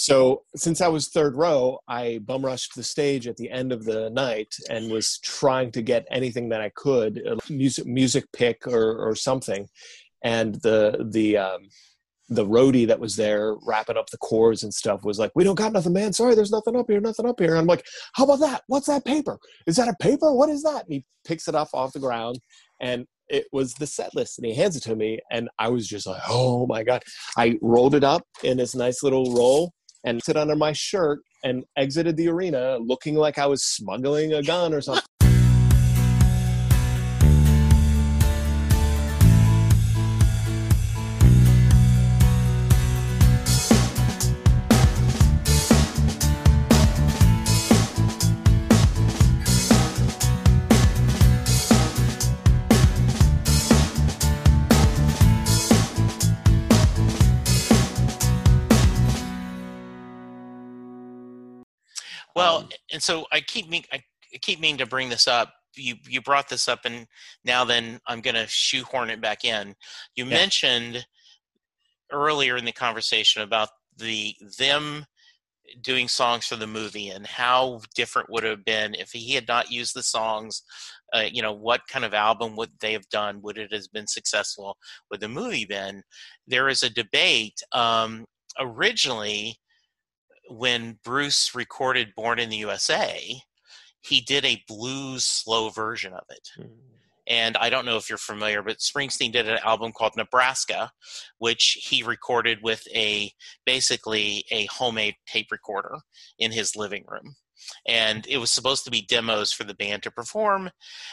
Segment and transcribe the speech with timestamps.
[0.00, 3.84] So since I was third row, I bum rushed the stage at the end of
[3.84, 8.66] the night and was trying to get anything that I could, a music music pick
[8.66, 9.66] or, or something.
[10.22, 11.68] And the the um,
[12.28, 15.56] the roadie that was there wrapping up the cords and stuff was like, "We don't
[15.56, 16.12] got nothing, man.
[16.12, 17.84] Sorry, there's nothing up here, nothing up here." And I'm like,
[18.14, 18.62] "How about that?
[18.68, 19.38] What's that paper?
[19.66, 20.32] Is that a paper?
[20.32, 22.38] What is that?" And he picks it up off the ground,
[22.80, 25.88] and it was the set list, and he hands it to me, and I was
[25.88, 27.02] just like, "Oh my god!"
[27.36, 29.72] I rolled it up in this nice little roll
[30.04, 34.42] and sit under my shirt and exited the arena looking like I was smuggling a
[34.42, 35.04] gun or something.
[62.38, 64.02] Well, Um, and so I keep mean I
[64.40, 65.52] keep meaning to bring this up.
[65.74, 67.06] You you brought this up, and
[67.44, 69.74] now then I'm going to shoehorn it back in.
[70.14, 70.36] You Yeah.
[70.38, 71.06] mentioned
[72.10, 75.06] earlier in the conversation about the them
[75.82, 79.46] doing songs for the movie and how different would it have been if he had
[79.48, 80.62] not used the songs
[81.14, 84.06] uh, you know what kind of album would they have done would it have been
[84.06, 84.78] successful
[85.10, 86.02] would the movie been
[86.46, 88.24] there is a debate um,
[88.58, 89.58] originally
[90.50, 93.40] when bruce recorded born in the usa
[94.00, 96.48] he did a blues slow version of it
[97.28, 100.90] and I don't know if you're familiar, but Springsteen did an album called Nebraska,
[101.36, 103.30] which he recorded with a
[103.66, 105.98] basically a homemade tape recorder
[106.38, 107.36] in his living room.
[107.86, 110.70] And it was supposed to be demos for the band to perform.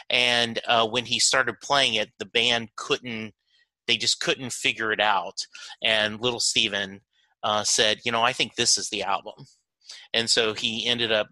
[0.08, 3.34] And uh, when he started playing it, the band couldn't,
[3.86, 5.36] they just couldn't figure it out.
[5.84, 7.02] And little Steven
[7.46, 9.34] uh, said, You know, I think this is the album.
[10.12, 11.28] And so he ended up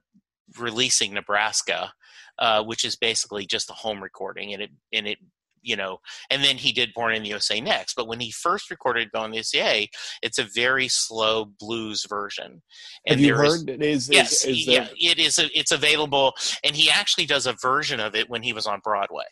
[0.58, 1.92] releasing Nebraska
[2.38, 5.19] uh, which is basically just a home recording, and it and it
[5.62, 5.98] you know,
[6.30, 7.94] and then he did Born in the USA next.
[7.94, 9.88] But when he first recorded Born in the USA,
[10.20, 12.60] it's a very slow blues version.
[13.06, 13.70] And Have you there is- heard?
[13.70, 15.38] It is, yes, is, is yeah, there- it is.
[15.54, 19.31] It's available, and he actually does a version of it when he was on Broadway.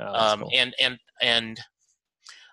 [0.00, 1.60] Oh, Um, and and and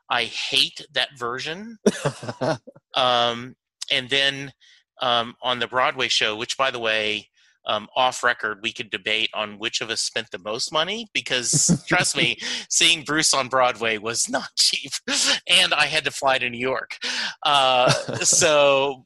[0.10, 1.78] I hate that version.
[2.96, 3.56] Um,
[3.92, 4.54] and then
[5.02, 7.30] um, on the Broadway show, which by the way,
[7.66, 11.84] um, off record, we could debate on which of us spent the most money because
[11.86, 12.38] trust me,
[12.70, 14.92] seeing Bruce on Broadway was not cheap,
[15.50, 16.98] and I had to fly to New York.
[17.44, 17.92] Uh,
[18.24, 19.06] so,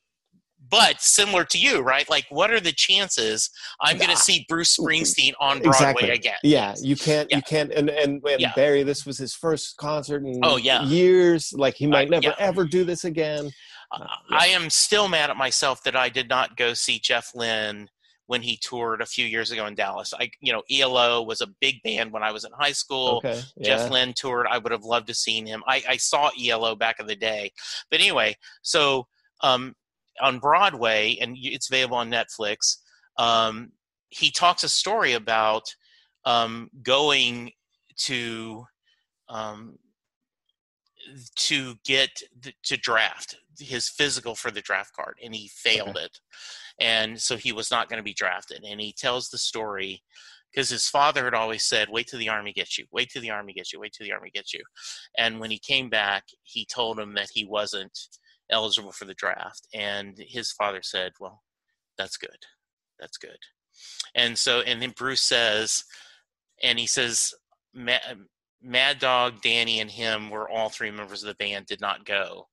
[0.70, 2.08] but similar to you, right?
[2.10, 3.50] Like, what are the chances
[3.82, 6.10] I'm going to see Bruce Springsteen on Broadway Exactly.
[6.12, 6.38] again?
[6.44, 7.30] yeah, you can't.
[7.32, 7.38] Yeah.
[7.38, 7.72] You can't.
[7.74, 8.54] And and when Yeah.
[8.56, 10.84] Barry, this was his first concert in Oh, yeah.
[10.84, 11.52] years.
[11.52, 12.36] Like he might Uh, never yeah.
[12.38, 13.52] ever do this again.
[13.92, 14.38] Uh, yeah.
[14.38, 17.90] I am still mad at myself that I did not go see Jeff Lynne
[18.28, 20.14] when he toured a few years ago in Dallas.
[20.18, 23.18] I, you know, ELO was a big band when I was in high school.
[23.18, 23.42] Okay.
[23.62, 23.90] Jeff yeah.
[23.90, 24.48] Lynne toured.
[24.50, 25.64] I would have loved to seen him.
[25.68, 27.52] I, I saw ELO back in the day,
[27.90, 29.08] but anyway, so
[29.42, 29.76] um,
[30.22, 32.78] on Broadway, and it's available on Netflix.
[33.18, 33.74] Um,
[34.10, 35.64] he talks a story about
[36.26, 37.52] um, going
[37.98, 38.66] to
[39.28, 39.78] um,
[41.36, 42.10] to get
[42.42, 46.20] th- to draft his physical for the draft card, and he failed it,
[46.80, 48.64] and so he was not going to be drafted.
[48.64, 50.04] And he tells the story
[50.52, 52.86] because his father had always said, "Wait till the army gets you.
[52.92, 53.80] Wait till the army gets you.
[53.80, 54.62] Wait till the army gets you."
[55.18, 57.98] And when he came back, he told him that he wasn't
[58.50, 61.44] eligible for the draft, and his father said, "Well,
[61.98, 62.46] that's good.
[63.00, 63.40] That's good."
[64.16, 65.86] And so, and then Bruce says,
[66.62, 67.34] and he says,
[67.74, 72.48] Mad Dog, Danny, and him were all three members of the band, did not go.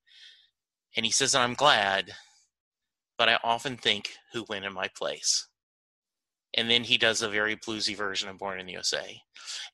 [0.97, 2.13] And he says, I'm glad,
[3.19, 5.47] but I often think who went in my place.
[6.55, 9.21] And then he does a very bluesy version of Born in the USA.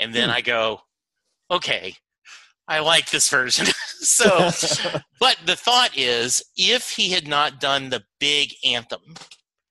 [0.01, 0.35] And then Hmm.
[0.35, 0.81] I go,
[1.51, 1.95] okay,
[2.67, 3.67] I like this version.
[4.01, 4.51] so,
[5.21, 9.15] but the thought is if he had not done the big anthem,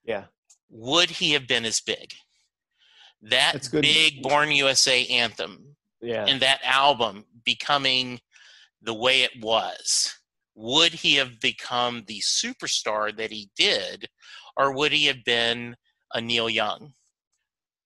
[0.05, 0.25] yeah.
[0.69, 2.13] would he have been as big?
[3.21, 6.25] That big Born USA anthem Yeah.
[6.25, 8.19] and that album becoming
[8.81, 10.13] the way it was,
[10.55, 14.07] would he have become the superstar that he did,
[14.57, 15.75] or would he have been
[16.13, 16.93] a Neil Young?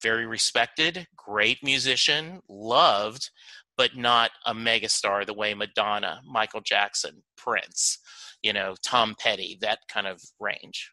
[0.02, 3.30] Very respected, great musician, loved,
[3.78, 8.00] but not a megastar the way Madonna, Michael Jackson, Prince,
[8.42, 10.92] you know, Tom Petty, that kind of range.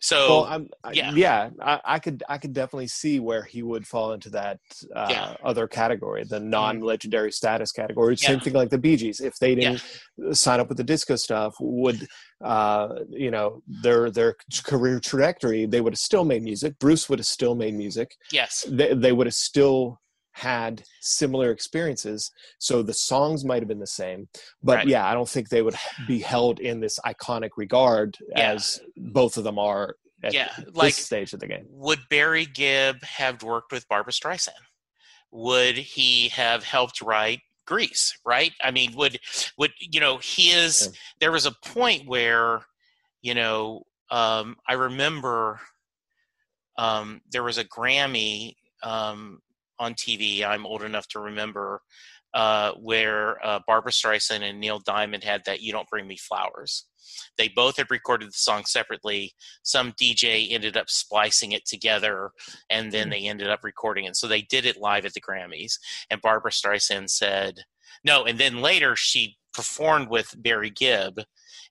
[0.00, 1.10] So well, I'm, yeah.
[1.10, 4.60] I, yeah, I, I, could I could definitely see where he would fall into that
[4.94, 5.34] uh, Yeah.
[5.44, 8.16] other category, the non-legendary status category.
[8.16, 9.20] Same thing like the Bee Gees.
[9.20, 9.82] If they didn't
[10.32, 12.06] sign up with the disco stuff, would
[12.42, 15.66] uh, you know their their career trajectory?
[15.66, 16.78] They would have still made music.
[16.78, 18.16] Bruce would have still made music.
[18.30, 20.00] yes, They, they would have still
[20.38, 24.28] had similar experiences so the songs might have been the same
[24.62, 24.88] but Right.
[24.88, 25.74] yeah i don't think they would
[26.06, 28.52] be held in this iconic regard Yeah.
[28.52, 31.66] as both of them are at Yeah, this like- stage of the game.
[31.70, 34.64] would Barry Gibb have worked with Barbra Streisand?
[35.30, 38.18] Would he have helped write Grease?
[38.24, 38.52] Right?
[38.60, 39.20] I mean, would
[39.58, 40.86] would you know his?
[40.92, 40.98] Yeah.
[41.20, 42.62] There was a point where,
[43.22, 45.60] you know, um, I remember
[46.76, 49.40] um, there was a Grammy um,
[49.78, 50.44] on TV.
[50.44, 51.82] I'm old enough to remember
[52.34, 56.84] uh, where uh, Barbra Streisand and Neil Diamond had that "You Don't Bring Me Flowers."
[57.38, 59.32] They both had recorded the song separately.
[59.62, 62.30] Some DJ ended up splicing it together,
[62.68, 64.16] and then they ended up recording it.
[64.16, 65.78] So they did it live at the Grammys.
[66.10, 67.64] And Barbra Streisand said,
[68.04, 71.22] "No." And then later she performed with Barry Gibb,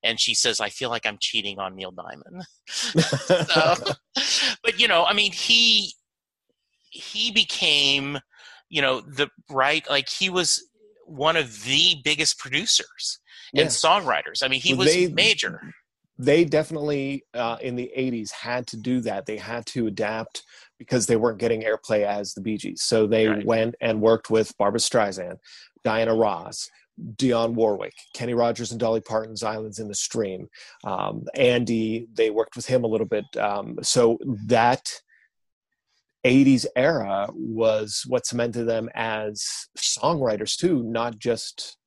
[0.04, 3.76] and she says, "I feel like I'm cheating on Neil Diamond." so,
[4.64, 5.94] but you know, I mean, he
[6.98, 8.20] he became,
[8.70, 10.64] you know, the right like he was
[11.06, 13.20] one of the biggest producers
[13.54, 13.62] Yeah.
[13.64, 14.44] and songwriters.
[14.44, 15.74] I mean, he was they- major.
[16.20, 20.44] they definitely uh, in the 80s had to do that they had to adapt
[20.80, 22.82] because they weren't getting airplay as the Bee Gees.
[22.84, 23.46] So they Right.
[23.46, 25.38] went and worked with Barbra Streisand,
[25.84, 26.70] Diana Ross,
[27.16, 30.50] Dionne Warwick, Kenny Rogers and Dolly Parton's Islands in the Stream.
[30.84, 33.26] Um, Andy, they worked with him a little bit.
[33.38, 34.18] Um, so
[34.48, 34.92] that
[36.28, 39.46] 80s era was what cemented them as
[39.78, 41.78] songwriters too, not just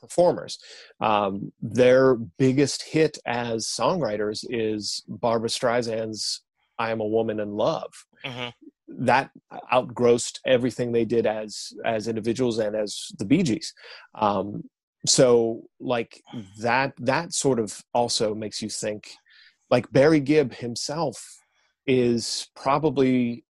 [0.00, 0.58] performers.
[1.00, 6.42] Um, their biggest hit as songwriters is Barbra Streisand's
[6.78, 7.92] "I Am a Woman in Love."
[8.24, 8.48] hmm
[8.88, 9.30] That
[9.72, 13.74] outgrossed everything they did as as individuals and as the Bee Gees.
[14.14, 14.64] Um,
[15.06, 16.22] so, like
[16.60, 19.10] that that sort of also makes you think.
[19.70, 21.16] Like Barry Gibb himself
[21.86, 23.44] is probably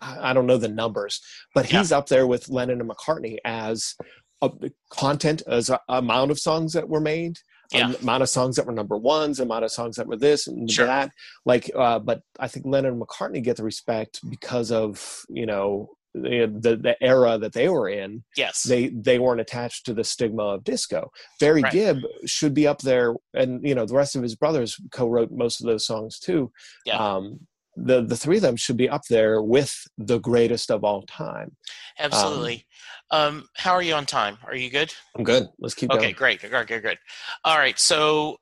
[0.00, 1.20] I don't know the numbers,
[1.54, 1.78] but Yeah.
[1.80, 3.94] he's up there with Lennon and McCartney as
[4.42, 4.50] a
[4.90, 7.36] content as a amount of songs that were made,
[7.72, 7.92] Yeah.
[8.00, 10.86] amount of songs that were number ones, amount of songs that were this and Sure.
[10.86, 11.10] that.
[11.44, 15.90] Like, uh, but I think Lennon and McCartney get the respect because of you know
[16.14, 18.24] the the, the era that they were in.
[18.36, 18.64] Yes.
[18.64, 21.10] They they weren't attached to the stigma of disco.
[21.38, 21.72] Barry Right.
[21.72, 25.60] Gibb should be up there, and you know the rest of his brothers co-wrote most
[25.60, 26.50] of those songs too.
[26.84, 26.96] Yeah.
[26.96, 27.46] Um,
[27.82, 31.56] the the three of them should be up there with the greatest of all time.
[31.98, 32.66] Absolutely.
[33.10, 34.38] Um, how are you on time?
[34.44, 34.92] Are you good?
[35.16, 35.48] I'm good.
[35.58, 35.98] Let's keep going.
[35.98, 36.16] Okay, going.
[36.38, 36.42] great.
[36.42, 36.98] Good, good, good.
[37.44, 37.78] All right.
[37.78, 38.36] So,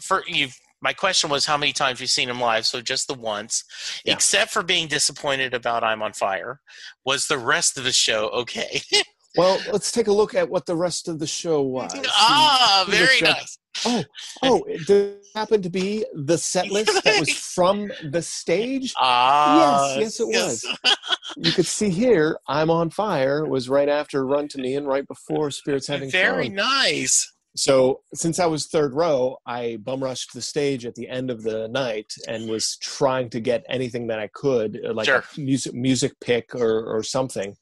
[0.00, 0.48] for you,
[0.82, 2.66] my question was how many times you've seen him live?
[2.66, 3.64] So just the once,
[4.04, 4.12] Yeah.
[4.12, 6.60] except for being disappointed about "I'm on Fire."
[7.04, 8.82] Was the rest of the show okay?
[9.36, 11.90] Well, let's take a look at what the rest of the show was.
[12.16, 13.58] ah, very nice.
[13.84, 14.04] Oh,
[14.42, 18.94] oh, it did happen to be the set list that was from the stage.
[18.96, 20.78] Ah, yes, yes, it was.
[21.36, 25.06] You could see here, "I'm on Fire" was right after "Run to Me" and right
[25.08, 27.32] before "Spirits Having Very Fun." nice.
[27.56, 31.42] So, since I was third row, I bum rushed the stage at the end of
[31.42, 35.24] the night and was trying to get anything that I could, like Sure.
[35.36, 37.56] a music music pick or or something.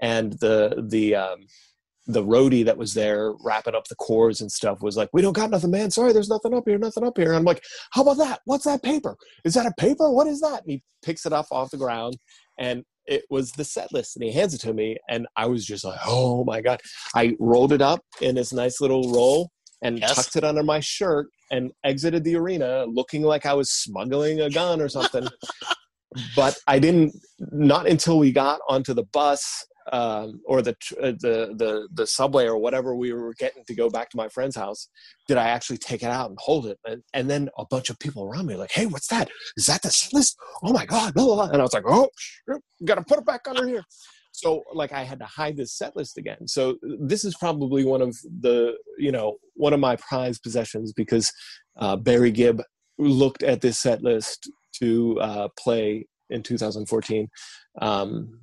[0.00, 1.46] And the the um,
[2.06, 5.32] the roadie that was there wrapping up the cords and stuff was like, "We don't
[5.32, 5.90] got nothing, man.
[5.90, 8.40] Sorry, there's nothing up here, nothing up here." And I'm like, "How about that?
[8.44, 9.16] What's that paper?
[9.44, 10.10] Is that a paper?
[10.10, 12.16] What is that?" And he picks it up off the ground,
[12.58, 15.64] and it was the set list, and he hands it to me, and I was
[15.64, 16.80] just like, "Oh my god!"
[17.14, 19.50] I rolled it up in this nice little roll
[19.82, 20.14] and Yes.
[20.14, 24.50] tucked it under my shirt and exited the arena looking like I was smuggling a
[24.50, 25.28] gun or something.
[26.36, 27.14] but I didn't.
[27.52, 32.46] Not until we got onto the bus um, or the, uh, the the the subway
[32.46, 34.88] or whatever we were getting to go back to my friend's house
[35.28, 36.78] did I actually take it out and hold it.
[36.86, 39.30] And, and then a bunch of people around me like, "Hey, what's that?
[39.56, 40.36] Is that the list?
[40.62, 41.48] Oh my god!" Blah, blah, blah.
[41.50, 42.08] And I was like, "Oh,
[42.84, 43.84] gotta put it back under here."
[44.32, 46.48] So like I had to hide this set list again.
[46.48, 51.30] So this is probably one of the you know one of my prized possessions because
[51.76, 52.62] uh, Barry Gibb
[52.98, 54.50] looked at this set list
[54.80, 57.28] to uh, play in 2014.
[57.80, 58.40] Um,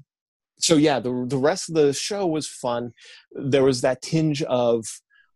[0.61, 2.93] so yeah, the the rest of the show was fun.
[3.31, 4.85] There was that tinge of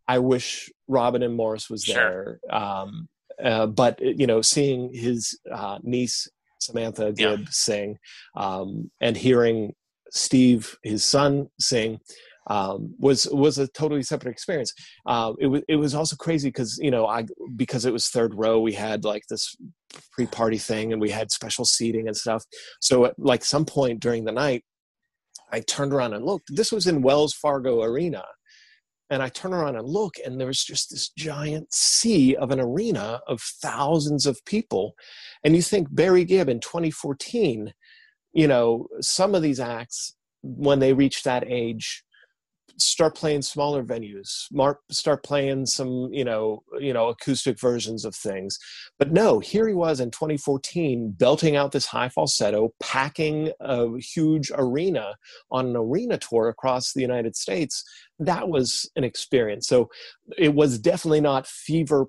[0.07, 1.95] I wish Robin and Maurice was Sure.
[1.95, 2.39] there.
[2.55, 3.07] Um,
[3.43, 6.27] uh, but you know, seeing his uh, niece
[6.61, 7.45] Samantha Gibb yeah.
[7.49, 7.97] sing,
[8.35, 9.73] um, and hearing
[10.11, 11.99] Steve, his son, sing
[12.47, 14.73] um, was was a totally separate experience.
[15.05, 18.33] Uh, it was it was also crazy because you know I because it was third
[18.35, 19.55] row, we had like this
[20.11, 22.43] pre-party thing, and we had special seating and stuff.
[22.81, 24.63] So at like some point during the night,
[25.55, 26.53] I turned around and looked.
[26.53, 28.25] This was in Wells Fargo Arena,
[29.09, 32.59] and I turn around and look, and there was just this giant sea of an
[32.59, 34.95] arena of thousands of people.
[35.45, 37.71] And you think Barry Gibb in 2014,
[38.33, 42.03] you know, some of these acts when they reach that age
[42.77, 48.15] start playing smaller venues Mark start playing some you know you know acoustic versions of
[48.15, 48.57] things.
[48.99, 54.51] But no here he was in 2014 belting out this high falsetto packing a huge
[54.55, 55.15] arena
[55.51, 57.83] on an arena tour across the united states.
[58.19, 59.67] That was an experience.
[59.67, 59.89] So
[60.37, 62.07] it was definitely not fever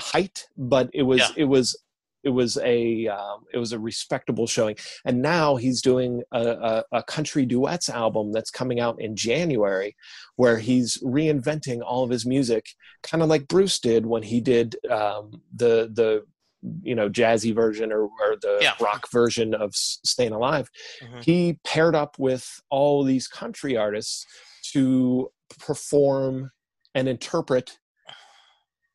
[0.00, 1.30] height but it was yeah.
[1.36, 1.76] it was
[2.24, 6.84] it was a um, it was a respectable showing and now he's doing a, a,
[6.92, 9.96] a, country duets album that's coming out in january
[10.36, 12.66] where he's reinventing all of his music
[13.02, 16.24] kind of like bruce did when he did um, the the
[16.82, 18.72] you know jazzy version or, or the yeah.
[18.80, 20.68] rock version of staying alive
[21.02, 21.20] mm-hmm.
[21.20, 24.26] he paired up with all these country artists
[24.72, 26.50] to perform
[26.94, 27.78] and interpret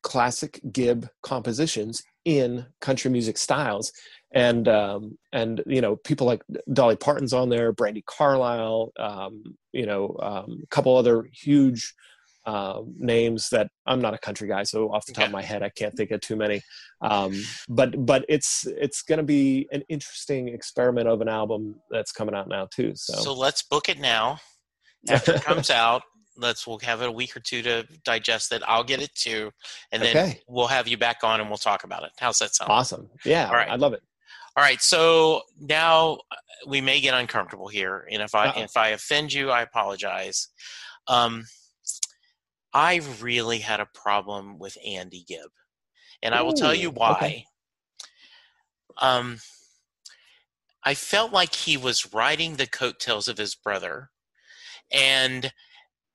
[0.02, 3.92] classic Gibb compositions in country music styles
[4.34, 9.86] and um, and you know people like Dolly Parton's on there, Brandi Carlile, um, you
[9.86, 11.94] know um, a couple other huge
[12.46, 15.62] uh, names that I'm not a country guy, so off the top of my head
[15.62, 16.60] I can't think of too many.
[17.00, 22.10] Um, but but it's it's going to be an interesting experiment of an album that's
[22.10, 22.92] coming out now too.
[22.96, 24.40] So so let's book it now.
[25.10, 26.02] After it comes out,
[26.36, 28.62] let's we'll have it a week or two to digest it.
[28.66, 29.50] I'll get it too,
[29.92, 30.40] and then okay.
[30.48, 32.10] we'll have you back on and we'll talk about it.
[32.18, 32.70] How's that sound?
[32.70, 33.10] Awesome.
[33.24, 33.48] Yeah.
[33.48, 33.68] All right.
[33.68, 34.02] I love it.
[34.56, 34.80] All right.
[34.80, 36.36] So now uh,
[36.66, 38.62] we may get uncomfortable here, and if I Uh-oh.
[38.62, 40.48] if I offend you, I apologize.
[41.08, 41.44] Um,
[42.72, 45.50] I really had a problem with Andy Gibb,
[46.22, 47.12] and Ooh, I will tell you why.
[47.12, 47.46] Okay.
[48.98, 49.38] Um,
[50.84, 54.10] I felt like he was riding the coattails of his brother,
[54.92, 55.52] and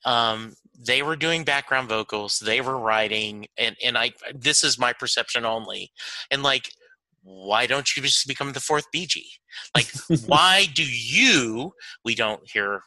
[0.05, 4.93] um, they were doing background vocals they were writing and and i this is my
[4.93, 5.91] perception only
[6.31, 6.71] and like
[7.21, 9.21] why don't you just become the fourth bg
[9.75, 9.91] like
[10.25, 11.73] why do you
[12.05, 12.81] we don't hear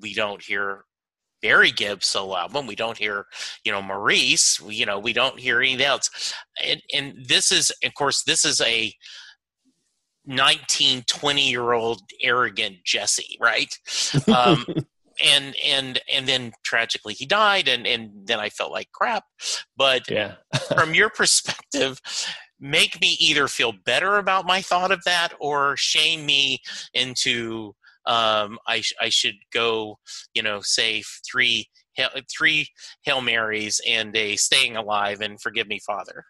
[0.00, 0.84] we don't hear
[1.42, 2.66] Barry Gibbs solo album.
[2.66, 3.26] We don't hear,
[3.64, 4.60] you know, Maurice.
[4.60, 6.32] We, you know, we don't hear anything else.
[6.64, 8.94] And, and this is, of course, this is a
[10.24, 13.76] 19, 20 year old arrogant Jesse, right?
[14.32, 14.64] Um,
[15.22, 19.24] and and and then tragically he died and and then i felt like crap
[19.76, 20.34] but yeah.
[20.74, 22.00] from your perspective
[22.60, 26.58] make me either feel better about my thought of that or shame me
[26.94, 27.74] into
[28.04, 29.98] um, I, sh- I should go
[30.34, 31.68] you know say three
[32.36, 32.66] three
[33.02, 36.24] hail marys and a staying alive and forgive me father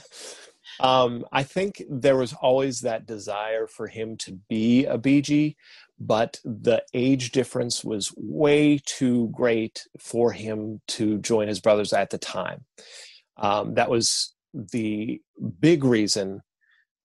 [0.80, 5.54] um, i think there was always that desire for him to be a bg
[6.04, 12.10] but the age difference was way too great for him to join his brothers at
[12.10, 12.64] the time.
[13.36, 15.20] Um, that was the
[15.60, 16.42] big reason.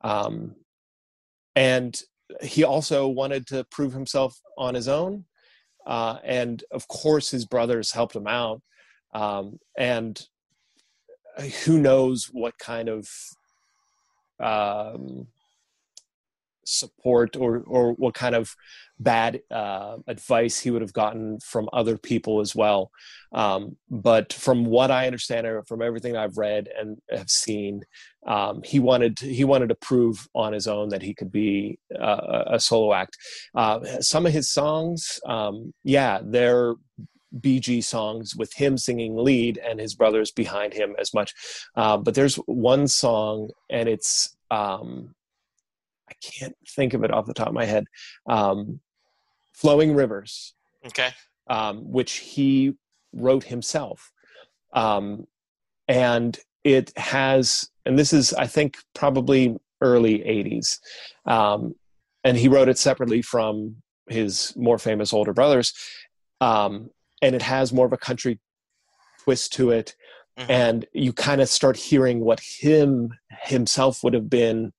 [0.01, 0.55] Um,
[1.55, 1.99] and
[2.41, 5.25] he also wanted to prove himself on his own.
[5.85, 8.61] Uh, and of course, his brothers helped him out.
[9.13, 10.19] Um, and
[11.65, 13.07] who knows what kind of
[14.39, 15.27] um,
[16.67, 18.55] support or or what kind of
[18.99, 22.91] bad uh, advice he would have gotten from other people as well.
[23.31, 27.83] Um, but from what I understand, from everything I've read and have seen,
[28.25, 31.79] um, he wanted to, he wanted to prove on his own that he could be
[31.99, 33.17] uh, a solo act.
[33.55, 36.75] Uh, some of his songs, um, yeah, they're
[37.39, 41.33] BG songs with him singing lead and his brothers behind him as much.
[41.75, 45.13] Uh, but there's one song, and it's um,
[46.09, 47.85] I can't think of it off the top of my head.
[48.27, 48.79] Um,
[49.57, 50.53] Flowing Rivers.
[50.85, 51.09] Okay.
[51.47, 52.73] Um, which he
[53.11, 54.11] wrote himself.
[54.73, 55.25] Um,
[55.87, 60.79] and it has, and this is, I think, probably early 80s.
[61.25, 61.75] Um,
[62.23, 65.73] and he wrote it separately from his more famous older brothers.
[66.39, 68.39] Um, and it has more of a country
[69.23, 69.95] twist to it.
[70.37, 70.51] Mm-hmm.
[70.51, 74.71] And you kind of start hearing what him himself would have been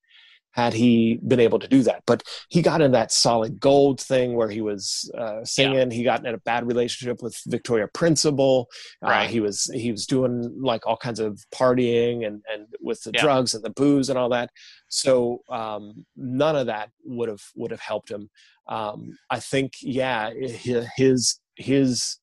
[0.51, 2.03] had he been able to do that.
[2.05, 5.91] But he got in that solid gold thing where he was uh, singing.
[5.91, 5.97] Yeah.
[5.97, 8.67] He got in a bad relationship with Victoria Principal.
[9.03, 9.29] Uh, right.
[9.29, 13.21] he was he was doing like all kinds of partying and and with the yeah.
[13.21, 14.49] drugs and the booze and all that.
[14.87, 18.29] So um, none of that would have would have helped him.
[18.67, 22.17] Um, I think yeah, his his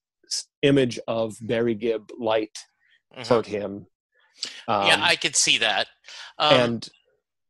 [0.63, 2.59] image of Barry Gibb light
[3.15, 3.23] mm-hmm.
[3.33, 3.87] hurt him.
[4.69, 5.89] Um, yeah, I could see that.
[6.39, 6.89] Um, and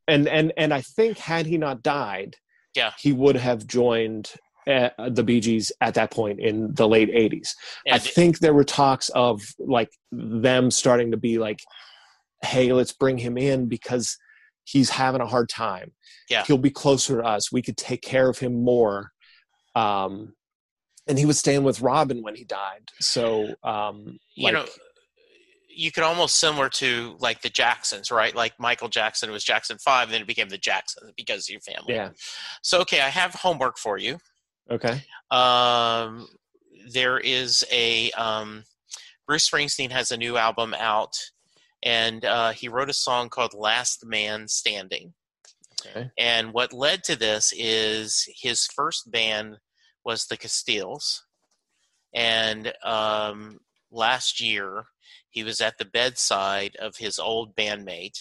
[0.08, 2.36] and and and I think had he not died,
[2.74, 4.32] yeah, he would have joined
[4.66, 7.50] uh, the Bee Gees at that point in the late '80s.
[7.86, 11.60] And I think there were talks of like them starting to be like,
[12.42, 14.16] "Hey, let's bring him in because
[14.64, 15.92] he's having a hard time.
[16.28, 17.52] Yeah, he'll be closer to us.
[17.52, 19.10] We could take care of him more."
[19.74, 20.34] Um,
[21.06, 22.90] and he was staying with Robin when he died.
[23.00, 24.66] So, um, you know,
[25.76, 28.34] you could almost similar to like the Jacksons, right?
[28.34, 31.94] Like Michael Jackson was Jackson Five, then it became the Jacksons because of your family.
[31.94, 32.10] Yeah.
[32.62, 34.18] So, okay, I have homework for you.
[34.70, 35.02] Okay.
[35.30, 36.26] Um,
[36.92, 38.64] there is a um,
[39.26, 41.16] Bruce Springsteen has a new album out,
[41.82, 45.12] and uh, he wrote a song called "Last Man Standing."
[45.86, 46.10] Okay.
[46.18, 49.58] And what led to this is his first band
[50.04, 51.24] was the Castiles.
[52.14, 53.58] And um,
[53.90, 54.86] last year,
[55.36, 58.18] he was at the bedside of his old bandmate,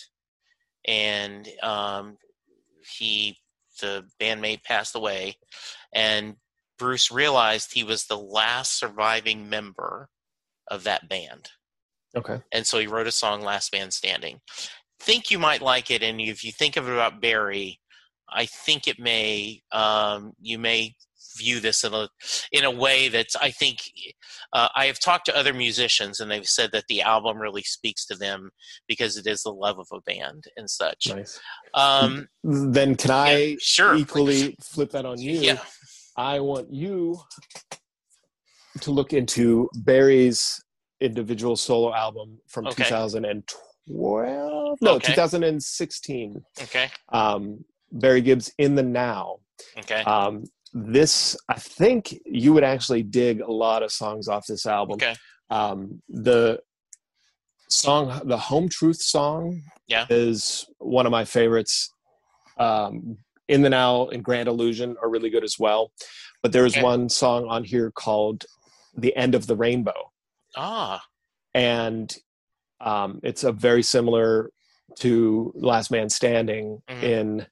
[0.85, 2.17] and um,
[2.97, 3.37] he
[3.79, 5.37] the bandmate passed away,
[5.93, 6.35] and
[6.77, 10.09] Bruce realized he was the last surviving member
[10.67, 11.51] of that band.
[12.17, 12.41] Okay.
[12.51, 14.41] And so he wrote a song, "Last Man Standing."
[14.99, 17.79] Think you might like it, and if you think of it about Barry,
[18.29, 20.95] I think it may um, you may
[21.35, 22.09] view this in a
[22.51, 23.79] in a way that I think
[24.53, 28.05] uh, I have talked to other musicians and they've said that the album really speaks
[28.07, 28.49] to them
[28.87, 31.07] because it is the love of a band and such.
[31.09, 31.39] Nice.
[31.73, 35.39] Um, then can I yeah, sure equally flip that on you?
[35.39, 35.59] Yeah.
[36.17, 37.19] I want you
[38.81, 40.61] to look into Barry's
[41.01, 42.83] individual solo album from okay.
[42.83, 45.13] 2012 no okay.
[45.13, 49.35] 2016 okay um barry gibb's in the now
[49.77, 50.43] okay um
[50.77, 54.95] this i think you would actually dig a lot of songs off this album.
[54.95, 55.15] Okay.
[55.49, 56.59] Um, the
[57.69, 60.05] song the home truth song yeah.
[60.09, 61.91] is one of my favorites.
[62.57, 65.91] Um, in the now and grand illusion are really good as well.
[66.41, 66.83] But there's okay.
[66.83, 68.45] one song on here called
[68.95, 70.11] the end of the rainbow.
[70.55, 71.01] Ah.
[71.53, 72.15] And
[72.81, 74.51] um, it's a very similar
[74.99, 77.03] to last man standing mm-hmm.
[77.03, 77.47] in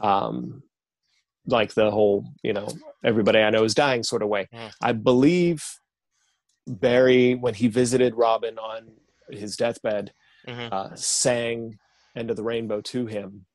[0.00, 0.62] um,
[1.46, 2.68] like the whole you know
[3.04, 4.48] everybody i know is dying sort of way.
[4.52, 4.70] Mm.
[4.82, 5.64] i believe
[6.66, 8.92] barry when he visited robin on
[9.30, 10.12] his deathbed
[10.46, 10.72] mm-hmm.
[10.72, 11.78] uh, sang
[12.16, 13.46] end of the rainbow to him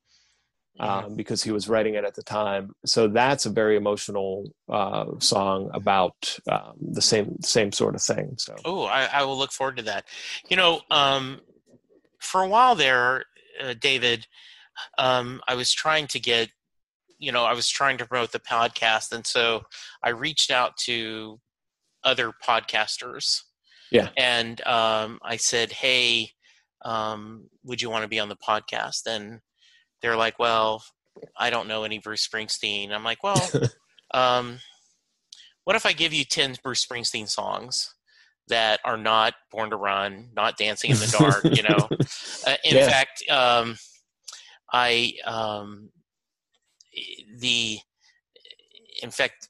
[0.79, 2.73] um, because he was writing it at the time.
[2.85, 8.35] So that's a very emotional uh, song about um, the same same sort of thing
[8.37, 8.55] so.
[8.63, 10.05] Oh I, I, will look forward to that.
[10.47, 11.41] You know um,
[12.19, 13.25] for a while there
[13.61, 14.27] uh, david
[14.97, 16.49] um, i was trying to get
[17.19, 19.63] you know, I was trying to promote the podcast, and so
[20.01, 21.39] I reached out to
[22.03, 23.41] other podcasters.
[23.91, 24.09] Yeah.
[24.17, 26.31] And um, I said, "Hey,
[26.83, 29.41] um, would you want to be on the podcast?" And
[30.01, 30.83] they're like, "Well,
[31.37, 33.49] I don't know any Bruce Springsteen." I'm like, "Well,
[34.13, 34.59] um,
[35.65, 37.93] what if I give you ten Bruce Springsteen songs?"
[38.47, 41.87] That are not Born to Run, not Dancing in the Dark, you know.
[42.47, 42.87] Uh, in yeah.
[42.87, 43.75] fact, um,
[44.71, 45.89] I um,
[47.37, 47.79] the
[49.01, 49.49] in fact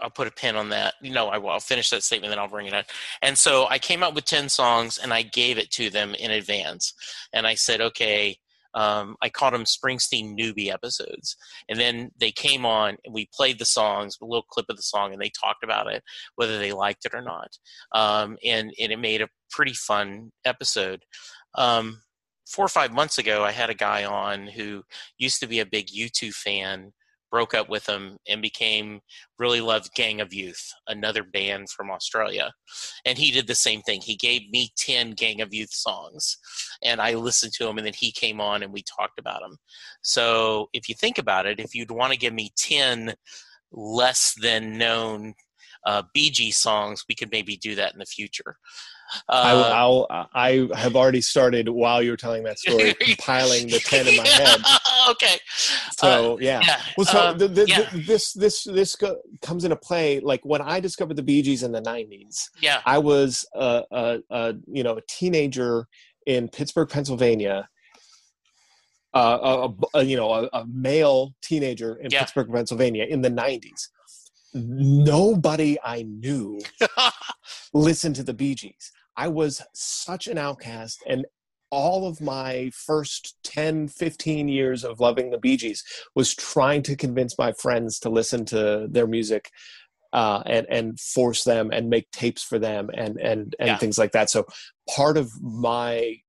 [0.00, 0.94] I'll put a pin on that.
[1.02, 1.50] Know, I will.
[1.50, 2.86] I'll finish that statement, then I'll bring it up.
[3.22, 6.30] And so I came up with ten songs, and I gave it to them in
[6.30, 6.94] advance.
[7.32, 8.38] And I said, okay,
[8.74, 11.36] um, I called them Springsteen newbie episodes.
[11.68, 14.82] And then they came on, and we played the songs, a little clip of the
[14.82, 16.02] song, and they talked about it,
[16.36, 17.58] whether they liked it or not.
[17.92, 21.02] Um, and and it made a pretty fun episode.
[21.54, 22.02] Um,
[22.48, 24.82] four or five months ago, I had a guy on who
[25.18, 26.92] used to be a big U2 fan,
[27.30, 29.00] broke up with him, and became
[29.38, 32.52] really loved Gang of Youth, another band from Australia.
[33.04, 34.00] And he did the same thing.
[34.00, 36.38] He gave me 10 Gang of Youth songs,
[36.82, 39.58] and I listened to them, and then he came on and we talked about them.
[40.02, 43.14] So if you think about it, if you'd want to give me 10
[43.70, 45.34] less than known
[45.84, 48.56] uh, Gees songs, we could maybe do that in the future.
[49.28, 54.06] Uh, I, I have already started while you were telling that story, compiling the ten
[54.06, 54.60] in my head.
[55.10, 55.38] okay.
[55.96, 56.60] So uh, yeah.
[56.66, 56.80] yeah.
[56.96, 57.88] Well, so um, the, the, yeah.
[57.90, 60.20] the, this this this go, comes into play.
[60.20, 62.48] Like when I discovered the Bee Gees in the '90s.
[62.60, 62.80] Yeah.
[62.84, 65.86] I was a, a, a you know a teenager
[66.26, 67.68] in Pittsburgh, Pennsylvania.
[69.14, 72.20] uh, a, a, you know a, a male teenager in Yeah.
[72.20, 73.88] Pittsburgh, Pennsylvania, in the '90s.
[74.54, 76.60] Nobody I knew
[77.74, 78.92] listened to the Bee Gees.
[79.18, 81.26] I was such an outcast, and
[81.70, 86.96] all of my first 10, 15 years of loving the Bee Gees was trying to
[86.96, 89.50] convince my friends to listen to their music
[90.14, 93.76] uh, and and force them and make tapes for them and and and Yeah.
[93.78, 94.30] things like that.
[94.30, 94.46] So
[94.88, 96.20] part of my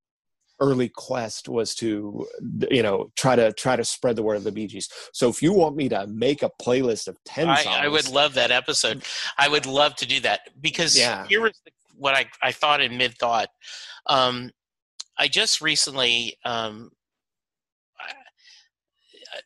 [0.60, 2.28] early quest was to
[2.70, 4.90] you know try to try to spread the word of the Bee Gees.
[5.14, 8.10] So if you want me to make a playlist of ten I, songs, I would
[8.10, 9.04] love that episode.
[9.38, 11.26] I would love to do that because Yeah.
[11.28, 13.50] here was the, what I, I thought in mid thought.
[14.08, 14.52] Um,
[15.18, 16.92] I just recently, um,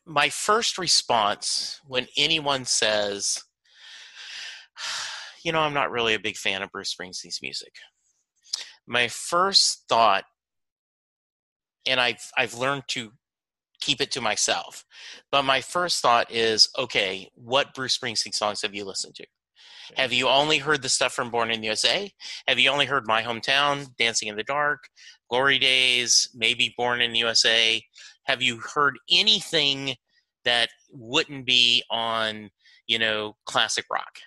[0.06, 3.42] my first response when anyone says,
[5.44, 7.72] you know, I'm not really a big fan of Bruce Springsteen's music.
[8.86, 10.24] My first thought,
[11.86, 13.12] and I've I've learned to
[13.80, 14.84] keep it to myself,
[15.30, 19.26] but my first thought is, okay, what Bruce Springsteen songs have you listened to?
[19.96, 22.10] Have you only heard the stuff from Born in the USA?
[22.48, 24.88] Have you only heard My Hometown, Dancing in the Dark,
[25.30, 27.82] Glory Days, maybe Born in the USA?
[28.24, 29.94] Have you heard anything
[30.44, 32.50] that wouldn't be on,
[32.86, 34.18] you know, classic rock?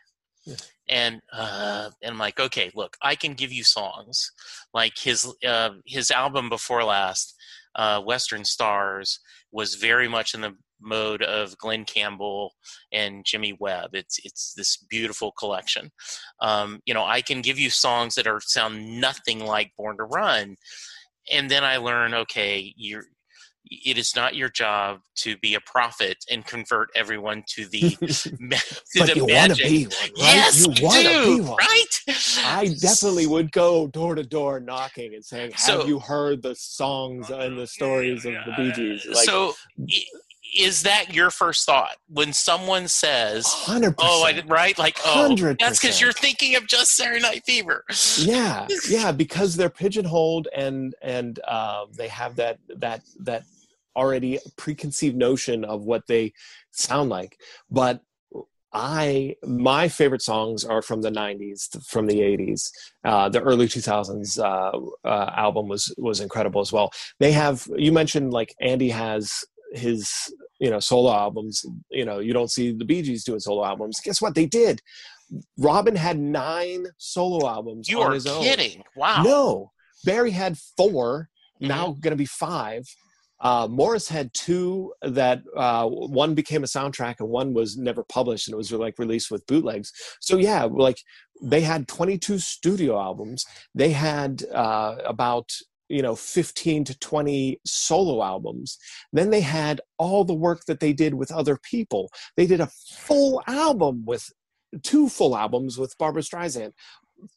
[0.45, 0.55] Yeah.
[0.89, 4.31] And uh, and I'm like, okay, look, I can give you songs
[4.73, 7.35] like his uh, his album before last,
[7.75, 9.19] uh, Western Stars,
[9.51, 12.53] was very much in the mode of Glen Campbell
[12.91, 13.91] and Jimmy Webb.
[13.93, 15.91] It's it's this beautiful collection.
[16.41, 20.03] Um, you know, I can give you songs that are sound nothing like Born to
[20.03, 20.55] Run,
[21.31, 23.03] and then I learn, okay, you're.
[23.69, 27.97] It is not your job to be a prophet and convert everyone to the to
[28.97, 30.11] but the you want to be one, right?
[30.15, 31.57] Yes, you I wanna be one.
[31.59, 31.85] right?
[32.45, 36.55] I definitely would go door to door knocking and saying, "Have So- you heard the
[36.55, 39.53] songs and the stories of the Bee Gees?" Like, so,
[40.55, 45.35] is that your first thought when someone says, hundred "Oh, I did right," like, "Oh,
[45.59, 47.83] that's because you're thinking of just Saturday Night Fever."
[48.17, 53.43] yeah yeah because they're pigeonholed and and uh, they have that that that
[53.95, 56.33] already preconceived notion of what they
[56.71, 57.39] sound like.
[57.69, 58.01] But
[58.73, 62.69] i my favorite songs are from the 90s from the 80s
[63.05, 66.91] uh, the early 2000s uh, uh, album was was incredible as well.
[67.19, 69.31] They have you mentioned like andy has
[69.73, 73.65] his you know solo albums you know you don't see the bee gees doing solo
[73.65, 74.81] albums guess what they did
[75.57, 78.83] robin had nine solo albums You on are his own kidding!
[78.95, 79.23] Wow.
[79.23, 79.71] no,
[80.05, 81.29] Barry had 4
[81.61, 81.67] Mhm.
[81.67, 82.83] Now going to be five.
[83.39, 88.47] Uh, Maurice had two that uh, one became a soundtrack and one was never published
[88.47, 89.91] and it was like released with bootlegs.
[90.21, 90.99] So yeah, like
[91.41, 93.45] they had 22 studio albums.
[93.75, 95.49] They had uh, about
[95.89, 98.77] you know 15 to 20 solo albums.
[99.13, 102.09] Then they had all the work that they did with other people.
[102.35, 104.29] They did a full album with
[104.83, 106.73] two full albums with Barbra Streisand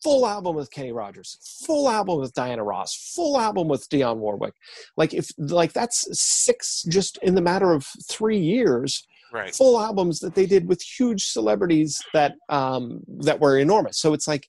[0.02, 4.54] full album with Kenny Rogers, full album with Diana Ross, full album with Dionne Warwick.
[4.96, 9.54] Like if like that's six just in the matter of three years, Right.
[9.54, 13.98] full albums that they did with huge celebrities that um that were enormous.
[13.98, 14.46] So it's like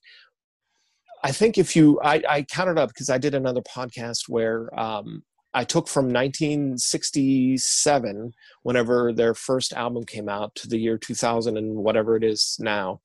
[1.22, 5.22] I think if you I, I counted up because I did another podcast where um
[5.54, 8.32] I took from 1967,
[8.62, 13.02] whenever their first album came out, to the year 2000 and whatever it is now.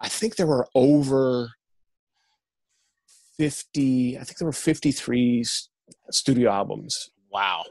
[0.00, 1.48] I think there were over
[3.38, 5.42] 50, I think there were 53
[6.10, 7.08] studio albums.
[7.30, 7.64] Wow.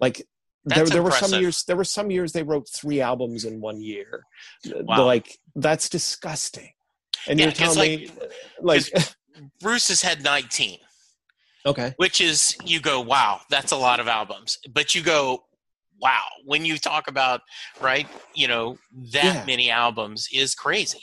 [0.00, 0.18] Like
[0.64, 3.60] there, That's there were some years there were some years they wrote three albums in
[3.60, 4.24] one year.
[4.66, 5.06] Wow.
[5.06, 6.70] Like that's disgusting.
[7.26, 8.10] And Yeah, you're 'cause, telling me
[8.60, 8.84] like
[9.60, 10.78] Bruce has had 19,
[11.66, 11.94] okay.
[11.96, 14.58] which is you go, wow, that's a lot of albums.
[14.70, 15.44] But you go,
[16.00, 17.40] wow, when you talk about
[17.80, 18.78] right, you know,
[19.12, 19.44] that Yeah.
[19.46, 21.02] many albums is crazy.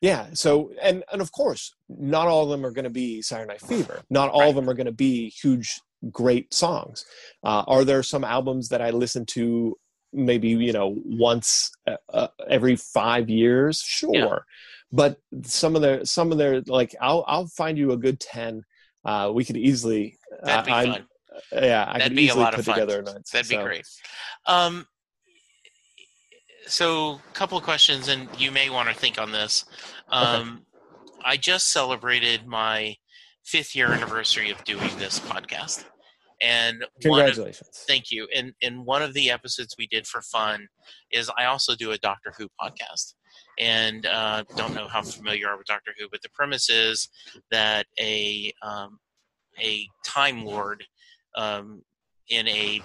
[0.00, 0.28] Yeah.
[0.34, 3.62] So, and and of course, not all of them are going to be Saturday Night
[3.62, 4.02] Fever.
[4.10, 5.80] Not all of them are going to be huge,
[6.10, 7.06] great songs.
[7.42, 9.76] Uh, are there some albums that I listen to
[10.12, 13.80] maybe you know once uh, uh, every five years?
[13.80, 14.44] Sure.
[14.94, 18.62] But some of their some of their like I'll I'll find you a good ten.
[19.04, 20.16] Uh, we could easily.
[20.44, 21.06] That'd be uh, fun.
[21.52, 22.74] Yeah, I That'd could be a easily lot of put fun.
[22.76, 23.26] together a night.
[23.32, 23.84] That'd be great.
[24.46, 24.86] Um,
[26.66, 29.64] so, a couple of questions, and you may want to think on this.
[30.10, 30.64] Um,
[31.24, 32.94] I just celebrated my
[33.44, 35.84] fifth year anniversary of doing this podcast,
[36.40, 37.84] and one of, Congratulations.
[37.88, 38.28] thank you.
[38.34, 40.68] And and one of the episodes we did for fun
[41.10, 43.14] is I also do a Doctor Who podcast,
[43.58, 47.08] and uh, don't know how familiar you are with Doctor Who, but the premise is
[47.50, 48.98] that a um,
[49.62, 50.84] a Time Lord
[51.36, 51.82] um,
[52.28, 52.82] in a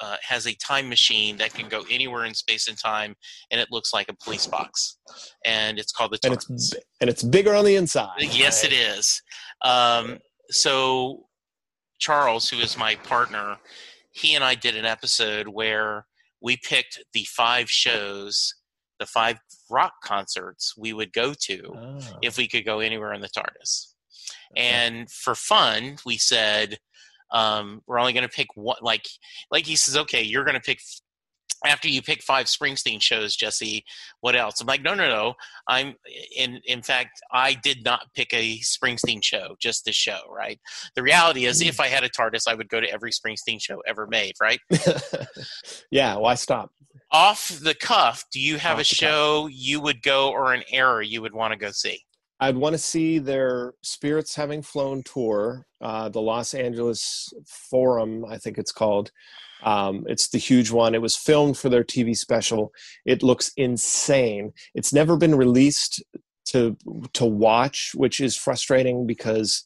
[0.00, 3.14] uh, has a time machine that can go anywhere in space and time,
[3.50, 4.98] and it looks like a police box,
[5.44, 8.20] and it's called the and it's and it's bigger on the inside.
[8.20, 9.22] Yes, it is.
[9.62, 10.18] Um,
[10.50, 11.26] so
[11.98, 13.56] Charles, who is my partner,
[14.12, 16.06] he and I did an episode where
[16.40, 18.54] we picked the five shows,
[19.04, 19.38] the five
[19.70, 21.98] rock concerts we would go to Oh.
[22.22, 23.88] if we could go anywhere in the TARDIS.
[24.56, 26.78] And for fun, we said
[27.30, 28.76] um, we're only going to pick one.
[28.80, 29.06] Like,
[29.50, 30.80] like he says, okay, you're going to pick
[31.66, 33.84] after you pick five Springsteen shows, Jesse.
[34.20, 34.60] What else?
[34.60, 35.34] I'm like, no, no, no.
[35.66, 35.94] I'm
[36.36, 36.60] in.
[36.66, 40.20] In fact, I did not pick a Springsteen show, just this show.
[40.30, 40.60] Right.
[40.94, 43.82] The reality is, if I had a TARDIS, I would go to every Springsteen show
[43.86, 44.34] ever made.
[44.40, 44.60] Right.
[45.90, 46.70] yeah, why stop?
[47.14, 51.06] Off the cuff, do you have Off a show you would go or an era
[51.06, 52.00] you would want to go see?
[52.40, 57.32] I'd want to see their Spirits Having Flown tour, uh, the Los Angeles
[57.70, 59.12] Forum, I think it's called.
[59.62, 60.92] Um, it's the huge one.
[60.92, 62.72] It was filmed for their TV special.
[63.06, 64.52] It looks insane.
[64.74, 66.02] It's never been released
[66.46, 66.76] to
[67.12, 69.64] to watch, which is frustrating because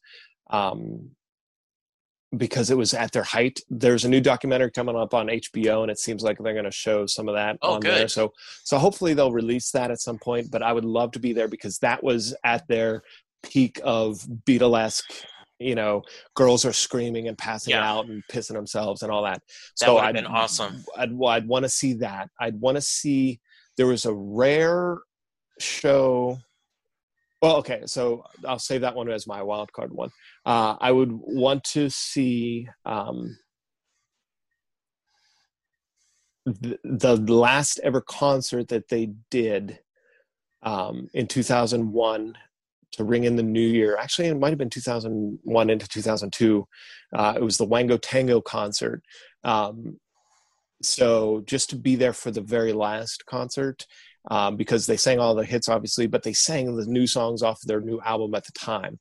[0.50, 1.12] um,
[2.36, 3.60] because it was at their height.
[3.70, 6.70] There's a new documentary coming up on HBO, and it seems like they're going to
[6.70, 8.08] show some of that Oh, on there.
[8.08, 8.32] So
[8.64, 10.50] so hopefully they'll release that at some point.
[10.50, 13.02] But I would love to be there because that was at their
[13.42, 15.24] peak of Beatlesque.
[15.60, 16.02] You know,
[16.34, 17.90] girls are screaming and passing Yeah.
[17.90, 19.40] out and pissing themselves and all that.
[19.80, 20.84] That so I'd, been awesome.
[20.96, 22.28] I'd, I'd want to see that.
[22.38, 23.40] I'd want to see.
[23.76, 24.98] There was a rare
[25.58, 26.38] show.
[27.40, 30.10] Well, okay, so I'll save that one as my wild card one.
[30.44, 33.38] Uh, I would want to see um,
[36.44, 39.78] the, the last ever concert that they did
[40.62, 42.34] um, in 2001
[42.92, 43.96] to ring in the new year.
[43.96, 46.66] Actually, it might have been 2001 into 2002.
[47.14, 49.02] Uh, it was the Wango Tango concert.
[49.44, 50.00] Um,
[50.82, 53.86] so just to be there for the very last concert
[54.30, 57.60] um, because they sang all the hits obviously but they sang the new songs off
[57.62, 58.98] their new album at the time.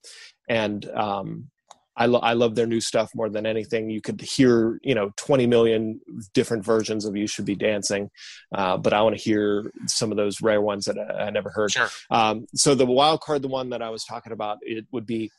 [0.50, 1.50] And um,
[1.98, 3.90] I, lo- I love their new stuff more than anything.
[3.90, 6.00] You could hear you know 20 million
[6.34, 8.10] different versions of you should be dancing
[8.54, 11.50] uh, but i want to hear some of those rare ones that i, I never
[11.50, 11.72] heard.
[11.72, 11.90] Sure.
[12.12, 15.32] um, so the wild card, the one that I was talking about, it would be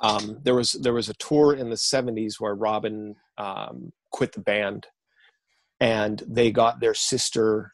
[0.00, 4.40] um, there was there was a tour in the '70s where Robin um, quit the
[4.40, 4.86] band,
[5.78, 7.72] and they got their sister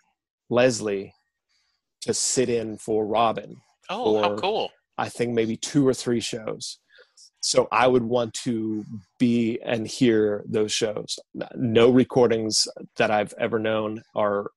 [0.48, 1.12] Leslie
[2.02, 3.56] to sit in for Robin.
[3.88, 4.70] Oh, how cool.
[4.98, 6.78] I think maybe two or three shows.
[7.40, 8.84] So I would want to
[9.18, 11.18] be and hear those shows.
[11.54, 14.50] No recordings that I've ever known are,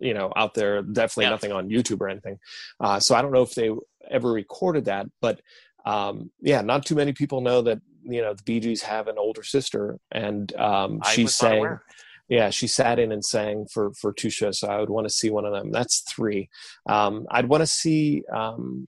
[0.00, 0.80] you know, out there.
[0.82, 1.30] Definitely Yeah.
[1.30, 2.38] nothing on YouTube or anything.
[2.80, 3.70] Uh, so I don't know if they
[4.10, 5.40] ever recorded that, but
[5.84, 9.18] um, yeah, not too many people know that you know the Bee Gees have an
[9.18, 11.82] older sister, and um, I she was sang aware.
[12.28, 15.12] Yeah she sat in and sang for for two shows so i would want to
[15.12, 15.70] see one of them.
[15.70, 16.48] That's three.
[16.88, 18.86] Um i'd want to see um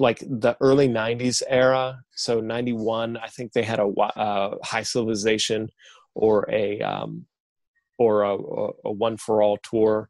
[0.00, 2.00] like the early 90s era.
[2.12, 5.68] So 91 i think they had a uh, high civilization
[6.14, 7.26] or a um
[7.98, 8.34] or a,
[8.84, 10.08] a, one for all tour.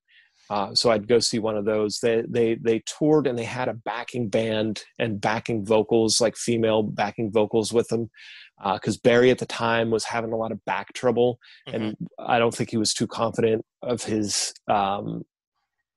[0.51, 1.99] Uh, so I'd go see one of those.
[2.01, 6.83] They they they toured and they had a backing band and backing vocals, like female
[6.83, 8.11] backing vocals with them,
[8.75, 12.55] because Barry at the time was having a lot of back trouble, and I don't
[12.55, 15.25] think he was too confident of his um,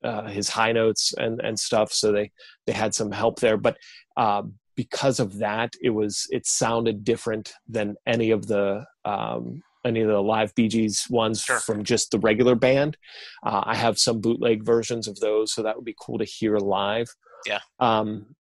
[0.04, 1.91] uh, his high notes and and stuff.
[1.91, 2.32] So they
[2.67, 3.78] they had some help there, but
[4.17, 4.43] uh,
[4.76, 10.08] because of that, it was it sounded different than any of the um, any of
[10.08, 11.60] the live Bee Gees ones Sure.
[11.60, 12.97] from just the regular band.
[13.43, 16.58] Uh, I have some bootleg versions of those, so that would be cool to hear
[16.58, 17.08] live.
[17.45, 17.60] Yeah.
[17.80, 18.36] Um,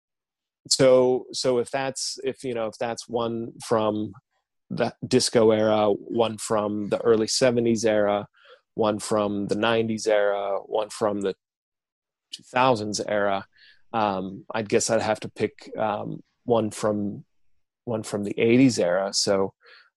[0.71, 4.13] so so if that's if you know if that's one from
[4.71, 8.27] the disco era, one from the early '70s era,
[8.75, 11.35] one from the '90s era, one from the
[12.35, 13.47] 2000s era,
[13.93, 17.25] um, I guess I'd have to pick um, one from
[17.85, 19.13] one from the 80s era.
[19.13, 19.55] So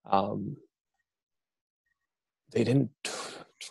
[0.10, 0.58] um,
[2.54, 2.92] they didn't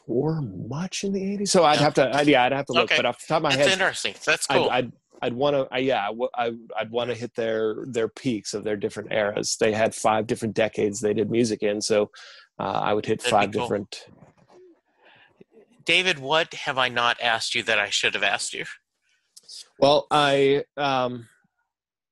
[0.07, 1.49] tour much in the 80s.
[1.49, 2.85] So I'd have to, I'd, yeah, I'd have to look.
[2.85, 2.97] Okay.
[2.97, 4.15] But off the top of my That's head, interesting.
[4.25, 4.69] That's cool.
[4.71, 4.93] I'd, I'd
[5.29, 9.57] want to, I, yeah, I'd want to hit their their peaks of their different eras.
[9.61, 12.11] They had five different decades they did music in, so
[12.59, 13.63] uh, I would hit That'd five cool.
[13.63, 14.07] different.
[15.85, 18.65] David, what have I not asked you that I should have asked you?
[19.79, 21.29] Well, I um,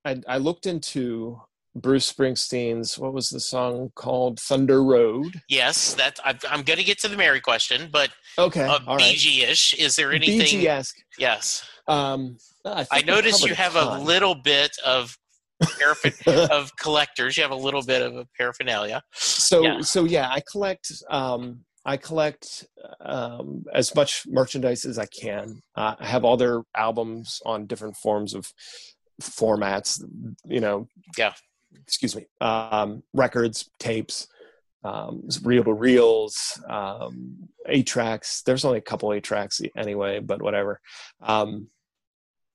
[0.05, 1.41] I, I looked into
[1.75, 5.41] Bruce Springsteen's what was the song called Thunder Road.
[5.47, 8.79] Yes, that I'm, I'm going to get to the Mary question, but Okay, uh.
[8.79, 9.75] BG-ish.
[9.75, 10.61] Is there anything?
[10.61, 10.97] BG-esque.
[11.17, 14.05] Yes, Um, I, I think we noticed you have a ton.
[14.05, 15.17] little bit of
[15.63, 17.35] parapher- of collectors.
[17.35, 19.01] You have a little bit of a paraphernalia.
[19.13, 19.81] so yeah.
[19.81, 22.67] so yeah, I collect um, I collect
[23.01, 25.61] um, as much merchandise as I can.
[25.75, 28.51] Uh, I have all their albums on different forms of
[29.21, 30.03] formats.
[30.45, 31.33] You know, yeah.
[31.75, 32.25] Excuse me.
[32.41, 34.27] Um, records, tapes,
[34.83, 38.41] um, reel to reels, um, eight tracks.
[38.43, 40.79] There's only a couple eight tracks anyway, but whatever.
[41.21, 41.67] Um,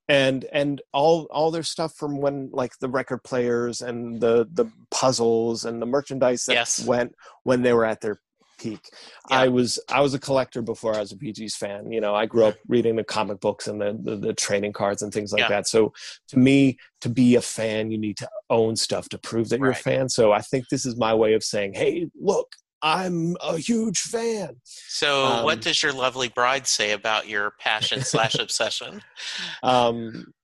[0.08, 4.66] and and all all their stuff from when like the record players and the the
[4.90, 6.84] puzzles and the merchandise that yes.
[6.84, 8.18] went when they were at their
[8.58, 8.80] peak.
[9.30, 9.40] Yeah.
[9.40, 11.90] I was I was a collector before I was a Gees fan.
[11.90, 15.02] You know, I grew up reading the comic books and the the, the trading cards
[15.02, 15.48] and things like yeah.
[15.48, 15.68] that.
[15.68, 15.92] So
[16.28, 19.70] to me, to be a fan, you need to own stuff to prove that you're
[19.70, 20.08] a fan.
[20.08, 22.52] So I think this is my way of saying, hey, look,
[22.84, 24.56] I'm a huge fan.
[24.62, 29.02] So, um, what does your lovely bride say about your passion slash obsession?
[29.62, 30.34] Um,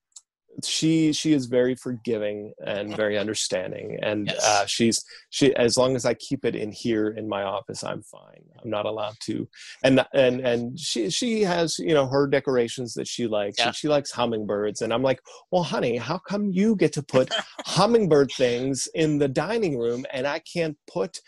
[0.65, 4.45] she she is very forgiving and very understanding and yes.
[4.45, 8.03] uh, she's she as long as i keep it in here in my office i'm
[8.03, 9.49] fine i'm not allowed to
[9.85, 13.71] and and and she she has you know her decorations that she likes yeah.
[13.71, 17.33] she likes hummingbirds and i'm like well honey how come you get to put
[17.65, 21.21] hummingbird things in the dining room and i can't put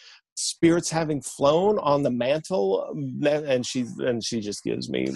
[0.42, 2.92] spirits having flown on the mantle
[3.24, 5.08] and she and she just gives me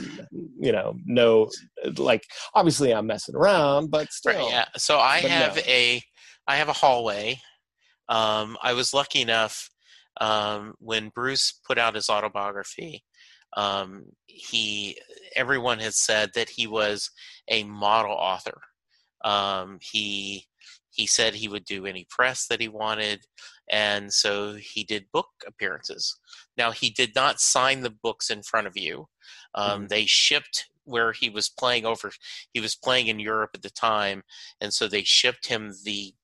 [0.61, 1.49] you know no
[1.97, 2.23] like
[2.55, 4.35] obviously i'm messing around but still.
[4.35, 4.67] right, yeah.
[4.77, 5.63] So i have no.
[5.67, 6.03] a
[6.47, 7.41] i have a hallway.
[8.09, 9.69] Um i was lucky enough
[10.21, 13.03] um when bruce put out his autobiography
[13.57, 14.97] um he
[15.35, 17.11] everyone has said that he was
[17.49, 18.61] a model author.
[19.25, 20.45] Um he
[20.91, 23.21] he said he would do any press that he wanted
[23.71, 26.19] and so he did book appearances.
[26.57, 29.09] Now he did not sign the books in front of you.
[29.55, 29.87] Um, mm-hmm.
[29.89, 32.13] They shipped where he was playing over.
[32.53, 34.23] He was playing in Europe at the time,
[34.61, 36.15] and so they shipped him the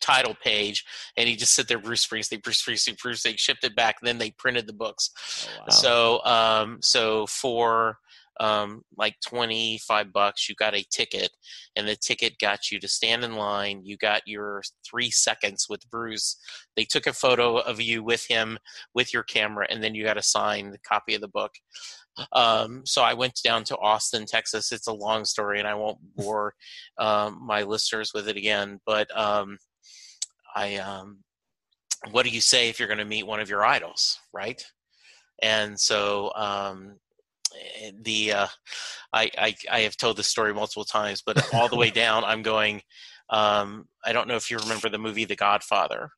[0.00, 0.84] title page,
[1.16, 3.22] and he just sit there, Bruce Springsteen, Bruce Springsteen, Bruce.
[3.22, 5.10] They shipped it back, then they printed the books.
[5.48, 5.68] Oh, wow.
[5.68, 7.98] So, um, so for
[8.42, 11.30] um, like 25 bucks you got a ticket
[11.76, 13.82] and the ticket got you to stand in line.
[13.84, 16.36] You got your three seconds with bruce.
[16.76, 18.58] They took a photo of you with him
[18.94, 21.52] with your camera and then you got to sign the copy of the book.
[22.32, 24.70] Um, so i went down to austin texas.
[24.70, 26.52] It's a long story and i won't bore
[26.98, 29.56] um, my listeners with it again but um,
[30.54, 31.20] i um,
[32.10, 34.62] what do you say if you're going to meet one of your idols right?
[35.42, 36.98] And so um,
[38.02, 38.46] the uh,
[39.12, 42.42] I, I, I have told this story multiple times, but all the way down, I'm
[42.42, 42.82] going.
[43.30, 46.10] Um, I don't know if you remember the movie The Godfather,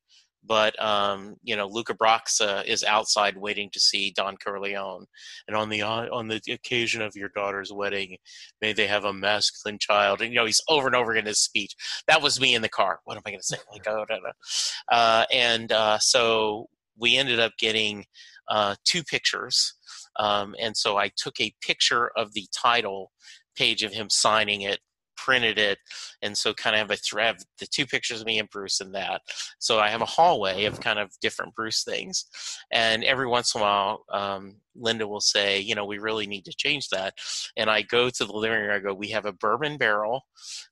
[0.47, 5.07] but um, you know Luca Brasi is outside waiting to see Don Corleone,
[5.49, 8.17] and on the uh, on the occasion of your daughter's wedding,
[8.61, 10.21] may they have a masculine child.
[10.21, 11.75] And you know he's over and over again in his speech.
[12.09, 13.01] That was me in the car.
[13.05, 13.57] What am I going to say?
[13.73, 14.97] Like, oh, no, no.
[14.97, 16.69] Uh, and uh, so
[16.99, 18.05] we ended up getting
[18.49, 19.75] uh, two pictures
[20.19, 23.13] um, and so I took a picture of the title
[23.57, 24.81] page of him signing it
[25.25, 25.79] printed it
[26.21, 28.95] and so kind of have a thread the two pictures of me and bruce and
[28.95, 29.23] that.
[29.59, 32.27] So i have a hallway of kind of different bruce things
[32.71, 36.45] and every once in a while um, linda will say you know we really need
[36.45, 37.15] to change that.
[37.57, 40.27] And i go to the living room i go we have a bourbon barrel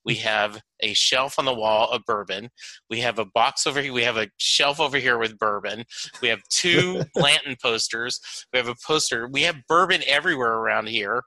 [0.05, 2.51] we have a shelf on the wall of bourbon
[2.91, 5.85] we have a box over here we have a shelf over here with bourbon
[6.21, 8.21] we have two Blanton posters
[8.53, 11.23] we have a poster we have bourbon everywhere around here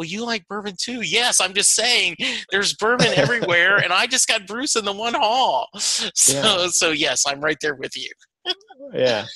[0.00, 1.02] well, you like bourbon too.
[1.02, 2.16] Yes, I'm just saying
[2.50, 5.68] there's bourbon everywhere, and I just got Bruce in the one hall.
[6.14, 6.66] So, yeah.
[6.68, 8.10] so yes, I'm right there with you.
[8.94, 9.26] yeah,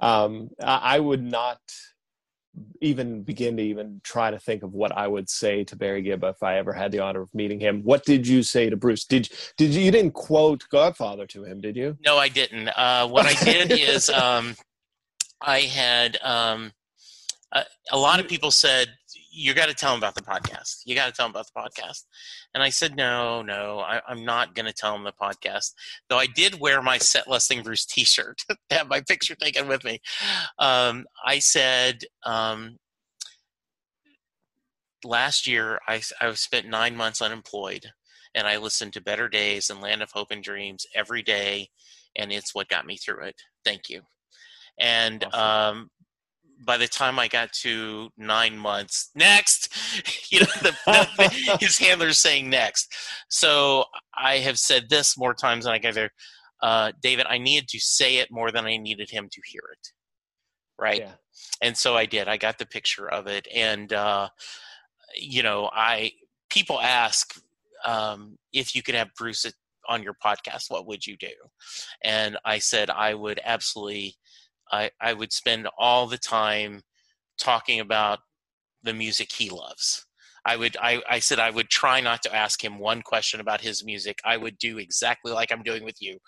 [0.00, 1.58] um, I would not
[2.80, 6.24] even begin to even try to think of what I would say to Barry Gibb
[6.24, 7.82] if I ever had the honor of meeting him.
[7.82, 9.04] What did you say to Bruce?
[9.04, 11.60] Did did you, you didn't quote Godfather to him?
[11.60, 11.96] Did you?
[12.04, 12.68] No, I didn't.
[12.68, 14.54] Uh, what I did is um,
[15.40, 16.72] I had um,
[17.52, 18.88] a, a lot of people said
[19.34, 20.82] you got to tell him about the podcast.
[20.84, 22.04] You got to tell him about the podcast.
[22.52, 25.72] And I said, no, no, I, am not going to tell him the podcast.
[26.08, 29.84] Though I did wear my Set Listing Bruce T-shirt to have my picture taken with
[29.84, 30.00] me.
[30.58, 32.76] Um, I said, um,
[35.02, 37.86] last year I, I spent nine months unemployed,
[38.34, 41.70] and I listened to Better Days and Land of Hope and Dreams every day,
[42.16, 43.36] and it's what got me through it.
[43.64, 44.02] Thank you.
[44.78, 45.78] And awesome.
[45.78, 45.90] um,
[46.64, 49.72] by the time I got to nine months, next,
[50.30, 52.94] you know, the, the, his handler's saying next.
[53.28, 53.84] So
[54.16, 56.08] I have said this more times than I can.
[56.62, 59.88] Uh, David, I needed to say it more than I needed him to hear it.
[60.78, 61.00] Right.
[61.00, 61.12] Yeah.
[61.60, 62.28] And so I did.
[62.28, 63.46] I got the picture of it.
[63.54, 64.28] And, uh,
[65.16, 66.12] you know, I,
[66.50, 67.34] people ask
[67.84, 69.44] um, if you could have Bruce
[69.88, 71.32] on your podcast, what would you do?
[72.02, 74.16] And I said, I would absolutely
[74.72, 76.82] I, I would spend all the time
[77.38, 78.20] talking about
[78.82, 80.06] the music he loves.
[80.44, 83.60] I would I, I said I would try not to ask him one question about
[83.60, 84.18] his music.
[84.24, 86.18] I would do exactly like I'm doing with you.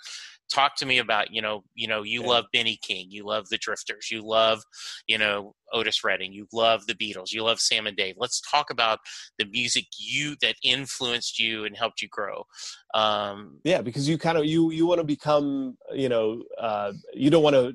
[0.53, 2.28] Talk to me about, you know, you know, you Yeah.
[2.28, 4.62] love Benny King, you love the Drifters, you love,
[5.09, 8.14] you know, Otis Redding, you love the Beatles, you love Sam and Dave.
[8.18, 9.01] Let's talk about
[9.38, 12.45] the music you that influenced you and helped you grow.
[12.92, 17.30] Um, yeah because you kind of you you want to become you know uh you
[17.30, 17.74] don't want to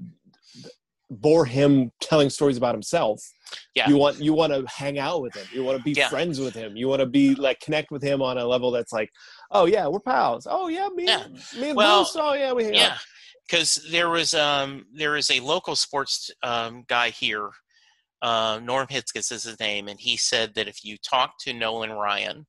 [1.10, 3.22] bore him telling stories about himself
[3.76, 3.89] Yeah.
[3.89, 6.10] you want you want to hang out with him you want to be Yeah.
[6.10, 8.93] friends with him you want to be like connect with him on a level that's
[8.93, 9.10] like
[9.51, 11.24] oh yeah we're pals oh yeah me Yeah.
[11.24, 12.97] and me and Well, Bruce oh yeah we hang yeah
[13.47, 17.49] because there was um there is a local sports um, guy here
[18.22, 21.91] uh, norm hitzges is his name and he said that if you talk to nolan
[21.93, 22.45] ryan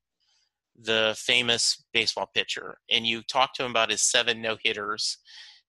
[0.82, 5.18] the famous baseball pitcher and you talk to him about his seven no hitters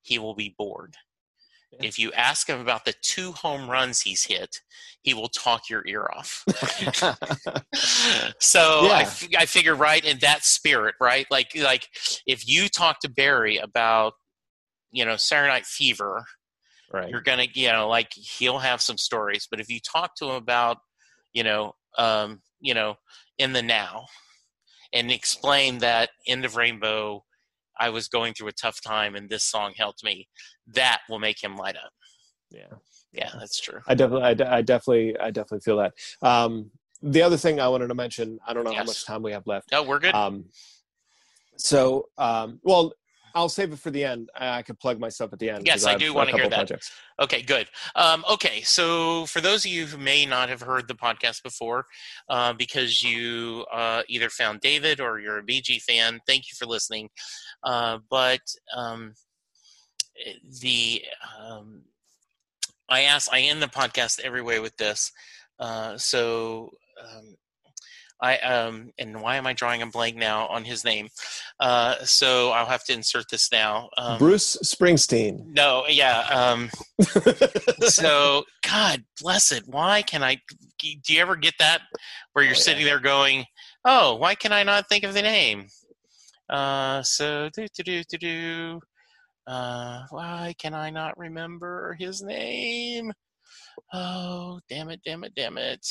[0.03, 0.95] he will be bored.
[1.79, 4.57] If you ask him about the two home runs he's hit
[5.03, 6.45] he will talk your ear off.
[8.39, 9.01] So I, Yeah.
[9.01, 11.87] f- I figure right in that spirit right like like
[12.27, 14.13] if you talk to barry about
[14.91, 16.23] you know saturday night fever
[16.91, 17.09] right.
[17.09, 20.35] you're gonna you know like he'll have some stories but if you talk to him
[20.35, 20.77] about
[21.33, 22.95] you know um you know
[23.37, 24.05] in the now
[24.93, 27.23] and explain that end of rainbow
[27.81, 30.27] i was going through a tough time and this song helped me
[30.67, 31.91] that will make him light up.
[32.49, 32.75] Yeah.
[33.11, 33.79] Yeah that's true.
[33.87, 35.93] I definitely, I, de- I definitely, I definitely feel that.
[36.21, 36.71] Um,
[37.01, 39.47] the other thing I wanted to mention, I don't know how much time we have
[39.47, 39.71] left.
[39.71, 40.13] no we're good.
[40.13, 40.45] Um,
[41.57, 42.93] so, um, well,
[43.35, 44.29] I'll save it for the end.
[44.35, 45.65] I, I could plug myself at the end.
[45.65, 46.67] Yes, I have do wanna hear couple that.
[46.67, 46.91] Projects.
[47.19, 47.67] Okay, good.
[47.95, 51.85] Um, okay, so for those of you who may not have heard the podcast before,
[52.29, 56.65] uh, because you uh, either found David or you're a BG fan, thank you for
[56.65, 57.09] listening.
[57.63, 58.41] Uh, but
[58.75, 59.13] um,
[60.61, 61.03] the
[61.39, 61.83] um,
[62.89, 65.11] I ask, I end the podcast every way with this.
[65.59, 66.71] Uh, so
[67.01, 67.35] um,
[68.21, 71.07] I um, and why am I drawing a blank now on his name?
[71.59, 73.89] Uh, so I'll have to insert this now.
[73.97, 75.45] Um, Bruce Springsteen.
[75.47, 76.19] No, yeah.
[76.31, 76.69] Um,
[77.81, 80.35] so god bless it why can i
[80.79, 81.79] do you ever get that
[82.33, 82.61] where you're Oh, yeah.
[82.61, 83.45] sitting there going
[83.85, 85.65] oh why can i not think of the name
[86.49, 88.79] uh so do do do do do
[89.47, 93.11] uh why can i not remember his name
[93.93, 95.85] oh damn it damn it damn it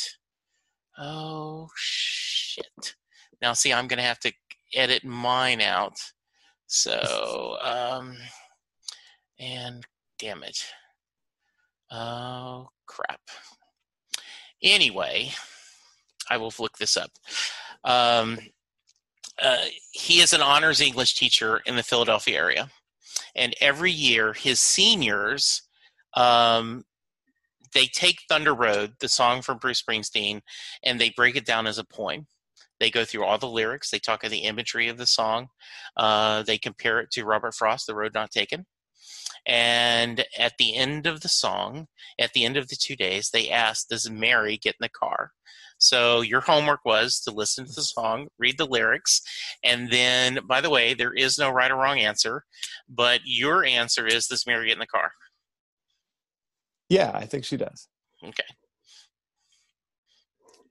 [0.98, 2.94] oh shit
[3.40, 4.32] now see i'm gonna have to
[4.74, 5.98] edit mine out
[6.66, 8.16] so um
[9.38, 9.84] and
[10.18, 10.64] damn it
[11.90, 13.20] Oh, crap.
[14.62, 15.32] Anyway,
[16.28, 17.10] I will look this up.
[17.82, 18.38] Um,
[19.42, 22.70] uh, he is an honors English teacher in the Philadelphia area.
[23.34, 25.62] And every year, his seniors,
[26.14, 26.84] um,
[27.74, 30.40] they take Thunder Road, the song from Bruce Springsteen,
[30.82, 32.26] and they break it down as a poem.
[32.80, 33.90] They go through all the lyrics.
[33.90, 35.48] They talk of the imagery of the song.
[35.96, 38.66] Uh, they compare it to Robert Frost, The Road Not Taken.
[39.46, 41.86] And at the end of the song,
[42.18, 45.32] at the end of the two days, they asked, Does Mary get in the car?
[45.78, 49.22] So your homework was to listen to the song, read the lyrics,
[49.64, 52.44] and then, by the way, there is no right or wrong answer,
[52.86, 55.12] but your answer is, Does Mary get in the car?
[56.90, 57.88] Yeah, I think she does.
[58.22, 58.44] Okay.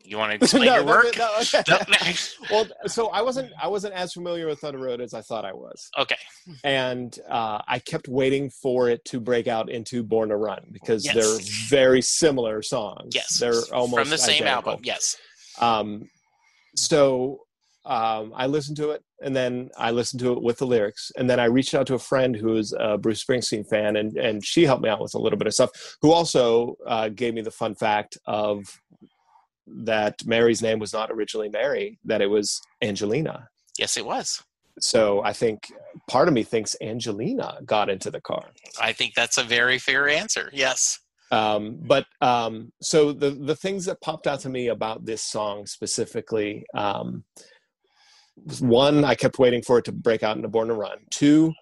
[0.03, 1.17] You want to explain No, your work?
[1.17, 1.63] no, okay.
[2.51, 5.53] Well, so I wasn't I wasn't as familiar with Thunder Road as I thought I
[5.53, 6.15] was, okay.
[6.63, 11.05] and uh, I kept waiting for it to break out into Born to Run because
[11.05, 11.15] Yes.
[11.15, 11.39] they're
[11.69, 13.13] very similar songs.
[13.13, 13.37] Yes.
[13.39, 14.71] they're almost from the same identical.
[14.71, 14.85] album.
[14.85, 15.15] Yes.
[15.59, 16.09] Um,
[16.75, 17.41] so
[17.85, 21.29] um, I listened to it, and then I listened to it with the lyrics, and
[21.29, 24.45] then I reached out to a friend who is a Bruce Springsteen fan, and and
[24.45, 25.97] she helped me out with a little bit of stuff.
[26.01, 28.65] Who also uh, gave me the fun fact of
[29.67, 33.47] that Mary's name was not originally Mary; that it was Angelina.
[33.77, 34.43] Yes, it was.
[34.81, 35.71] So I think
[36.09, 38.45] part of me thinks Angelina got into the car.
[38.79, 40.49] I think that's a very fair answer.
[40.53, 40.99] Yes.
[41.31, 45.65] um, but um, so the the things that popped out to me about this song
[45.65, 47.23] specifically um,
[48.59, 51.53] one i kept waiting for it to break out into born to run two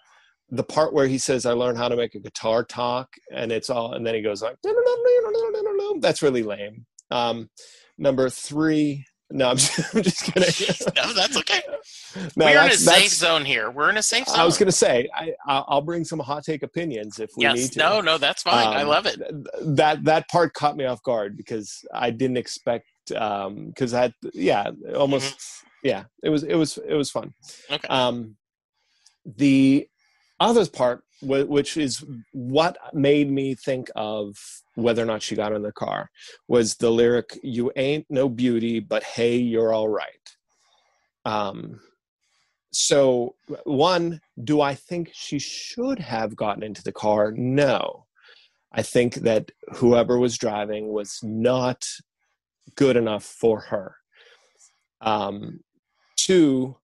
[0.51, 3.69] the part where he says i learned how to make a guitar talk and it's
[3.69, 4.55] all and then he goes like
[6.01, 7.49] that's really lame um,
[7.97, 11.61] number three no i'm just, I'm just kidding No, that's okay.
[12.35, 13.69] no, We're in a that's- safe zone here.
[13.69, 14.39] We're in a safe zone.
[14.39, 17.45] I was going to say I, I'll I'll bring some hot take opinions if we
[17.47, 17.79] need to.
[17.79, 18.67] No, no, that's fine.
[18.67, 19.21] I Um, love it.
[19.75, 25.35] That that part caught me off guard because I didn't expect because I yeah almost
[25.87, 27.33] yeah it was it was it was fun.
[27.71, 27.87] Okay.
[27.87, 28.35] Um,
[29.25, 29.87] the
[30.39, 34.37] other part, which is what made me think of
[34.75, 36.09] whether or not she got in the car,
[36.47, 40.27] was the lyric, You ain't no beauty, but hey, you're all right.
[41.25, 41.79] Um,
[42.71, 47.31] so, one, do I think she should have gotten into the car?
[47.31, 48.05] No.
[48.71, 51.83] I think that whoever was driving was not
[52.75, 53.95] good enough for her.
[55.01, 55.61] Um,
[56.27, 56.75] two,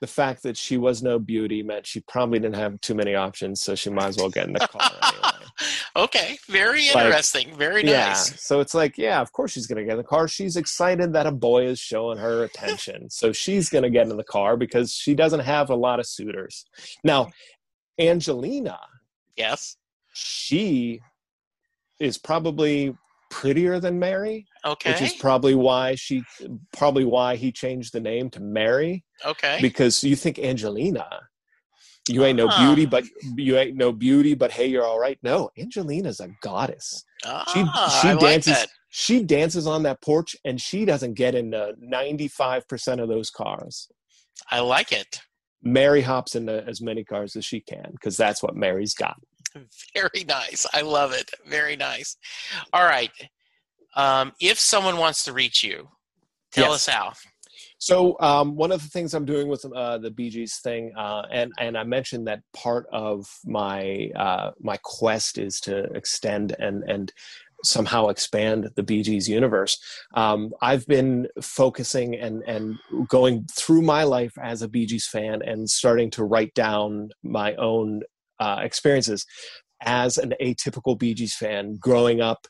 [0.00, 3.62] the fact that she was no beauty meant she probably didn't have too many options,
[3.62, 5.46] so she might as well get in the car anyway.
[5.96, 7.48] okay, very interesting.
[7.48, 7.90] Like, very nice.
[7.90, 10.28] Yeah, so it's like, yeah, of course she's going to get in the car.
[10.28, 14.16] She's excited that a boy is showing her attention, so she's going to get in
[14.16, 16.66] the car because she doesn't have a lot of suitors.
[17.02, 17.30] Now,
[17.98, 18.78] Angelina,
[19.36, 19.76] yes,
[20.12, 21.00] she
[21.98, 22.94] is probably
[23.30, 24.46] prettier than Mary.
[24.64, 24.92] Okay.
[24.92, 26.22] Which is probably why she
[26.76, 29.04] probably why he changed the name to Mary.
[29.24, 29.58] Okay.
[29.60, 31.06] Because you think Angelina,
[32.08, 32.66] you ain't no uh-huh.
[32.66, 33.04] beauty, but
[33.36, 35.18] you ain't no beauty, but hey, you're all right.
[35.22, 37.04] No, Angelina's a goddess.
[37.24, 37.60] Ah, she
[38.00, 38.68] she I dances like
[38.98, 43.88] she dances on that porch and she doesn't get into 95% of those cars.
[44.50, 45.20] I like it.
[45.62, 49.16] Mary hops into as many cars as she can because that's what Mary's got.
[49.94, 50.66] Very nice.
[50.72, 51.30] I love it.
[51.46, 52.16] Very nice.
[52.72, 53.10] All right.
[53.94, 55.88] Um, if someone wants to reach you,
[56.52, 56.88] tell yes.
[56.88, 57.12] us how.
[57.78, 61.22] So um, one of the things I'm doing with uh, the Bee Gees thing, uh,
[61.30, 66.84] and and I mentioned that part of my uh, my quest is to extend and
[66.88, 67.12] and
[67.64, 69.78] somehow expand the Bee Gees universe.
[70.14, 72.76] Um, I've been focusing and and
[73.08, 77.54] going through my life as a Bee Gees fan and starting to write down my
[77.56, 78.02] own
[78.40, 79.24] uh, experiences
[79.82, 82.46] as an atypical Bee Gees fan growing up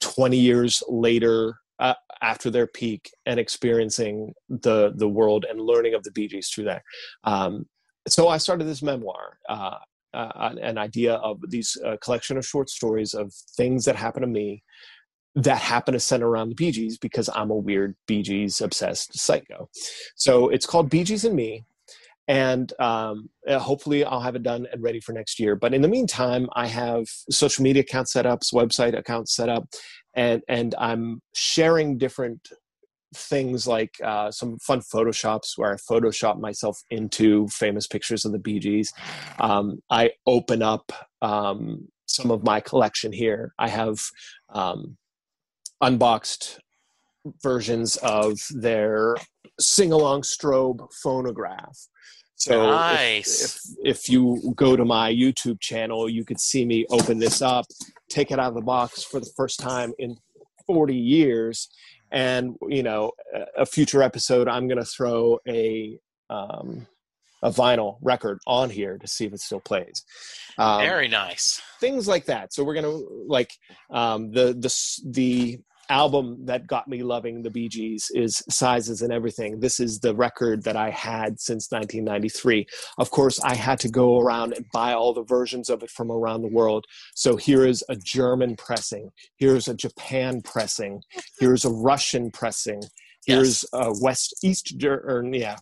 [0.00, 6.02] 20 years later uh, after their peak and experiencing the the world and learning of
[6.02, 6.82] the Bee Gees through that.
[7.24, 7.66] Um,
[8.08, 9.78] so I started this memoir, uh,
[10.14, 14.28] uh, an idea of these uh, collection of short stories of things that happen to
[14.28, 14.62] me
[15.34, 19.18] that happen to center around the Bee Gees because I'm a weird Bee Gees obsessed
[19.18, 19.68] psycho.
[20.14, 21.66] So it's called Bee Gees and Me
[22.28, 25.56] and um, uh, hopefully I'll have it done and ready for next year.
[25.56, 29.68] But in the meantime, I have social media account setups, website accounts set up,
[30.14, 32.48] and and I'm sharing different
[33.14, 38.38] things like uh, some fun photoshops where I photoshop myself into famous pictures of the
[38.38, 38.92] Bee Gees
[39.38, 43.52] Um, I open up um, some of my collection here.
[43.58, 44.00] I have
[44.52, 44.96] um,
[45.80, 46.58] unboxed
[47.42, 49.16] versions of their
[49.58, 51.88] sing along strobe phonograph
[52.36, 53.42] so nice.
[53.42, 57.40] if, if, if you go to my YouTube channel, you could see me open this
[57.40, 57.64] up,
[58.10, 60.16] take it out of the box for the first time in
[60.66, 61.68] 40 years,
[62.12, 63.12] and you know,
[63.56, 65.98] a future episode, I'm going to throw a
[66.28, 66.86] um,
[67.42, 70.02] a vinyl record on here to see if it still plays.
[70.58, 71.60] Um, Very nice.
[71.80, 72.52] Things like that.
[72.52, 73.52] So we're gonna like
[73.90, 75.58] um, the the the
[75.88, 79.60] album that got me loving the Bee Gees is Size Isn't Everything.
[79.60, 82.66] This is the record that I had since 1993.
[82.98, 86.10] Of course, I had to go around and buy all the versions of it from
[86.10, 86.84] around the world.
[87.14, 91.02] So here is a German pressing, here's a Japan pressing,
[91.38, 92.82] here's a Russian pressing,
[93.26, 93.86] here's yes.
[93.86, 95.56] a West East or yeah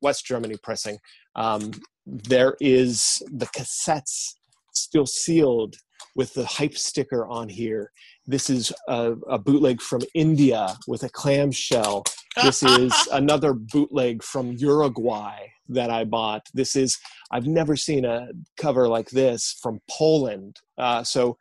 [0.00, 0.98] West Germany pressing.
[1.36, 1.72] Um,
[2.06, 4.34] there is the cassettes
[4.72, 5.76] still sealed
[6.16, 7.90] with the hype sticker on here
[8.26, 12.04] this is a, a, bootleg from India with a clamshell.
[12.42, 16.46] This is another bootleg from Uruguay that I bought.
[16.54, 16.98] This is,
[17.30, 20.56] I've never seen a cover like this from Poland.
[20.78, 21.36] Uh, so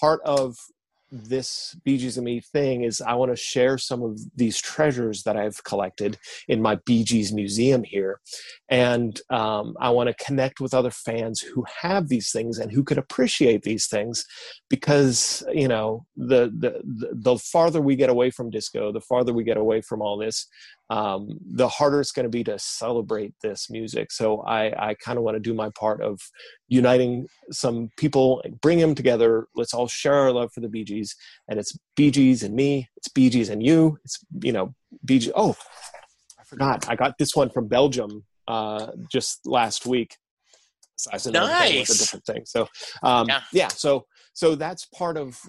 [0.00, 0.56] part of
[1.14, 5.36] this Gees and Me thing is I want to share some of these treasures that
[5.36, 8.20] I've collected in my Gees museum here.
[8.68, 12.82] And um, I want to connect with other fans who have these things and who
[12.82, 14.24] could appreciate these things
[14.68, 16.80] because, you know, the, the,
[17.12, 20.48] the farther we get away from disco, the farther we get away from all this,
[20.90, 24.12] um, the harder it's going to be to celebrate this music.
[24.12, 26.20] So I, I kind of want to do my part of
[26.68, 29.46] uniting some people, bring them together.
[29.56, 31.14] Let's all share our love for the Bee Gees,
[31.48, 32.88] and it's Bee Gees and me.
[32.96, 33.98] It's Bee Gees and you.
[34.04, 34.74] It's you know
[35.04, 35.32] Bee Gees.
[35.34, 35.56] Oh,
[36.38, 36.88] I forgot.
[36.88, 40.16] I got this one from Belgium uh, just last week.
[40.96, 41.90] Size nice.
[41.90, 42.42] a different thing.
[42.44, 42.68] So
[43.02, 43.40] um, yeah.
[43.52, 43.68] yeah.
[43.68, 45.40] So so that's part of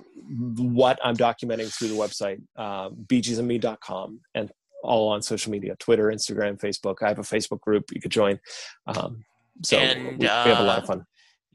[0.57, 4.21] what I'm documenting through the website, uh, beegeesandme.com.
[4.36, 4.51] And
[4.86, 6.97] all on social media twitter instagram facebook.
[7.01, 8.39] I have a facebook group you could join.
[8.88, 9.25] Um,
[9.63, 11.05] so and, we, we, have a lot of uh, fun.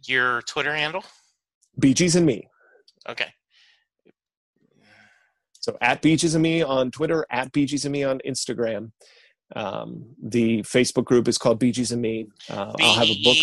[0.07, 1.05] your twitter handle?
[1.78, 2.49] Bee Gees and me.
[3.09, 3.28] Okay.
[5.61, 8.93] So at Bee Gees and me on twitter at Bee Gees and me on instagram.
[9.57, 12.28] Um, the facebook group is called Bee Gees and me.
[12.49, 13.37] Uh, i'll have a book.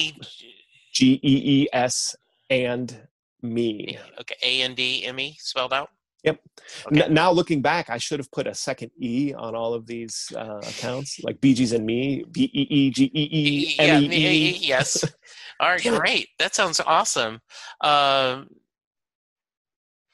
[0.93, 2.15] G E E S
[2.49, 3.07] and
[3.41, 3.99] me.
[4.19, 5.89] Okay, A N D M E spelled out.
[6.28, 6.39] Yep.
[6.88, 7.03] Okay.
[7.03, 10.30] N- now looking back, I should have put a second E on all of these
[10.36, 14.57] uh, accounts, like Gees and me, B E E G E E M E E.
[14.59, 15.03] yes.
[15.61, 16.28] All right, great.
[16.38, 17.39] That sounds awesome.
[17.82, 18.49] Um,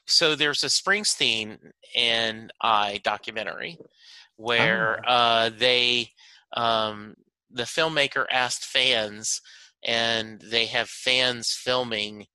[0.06, 1.58] so there's a Springsteen
[1.96, 3.78] and I documentary
[4.36, 6.10] where uh, they
[6.56, 7.14] um,
[7.50, 9.40] the filmmaker asked fans,
[9.84, 12.26] and they have fans filming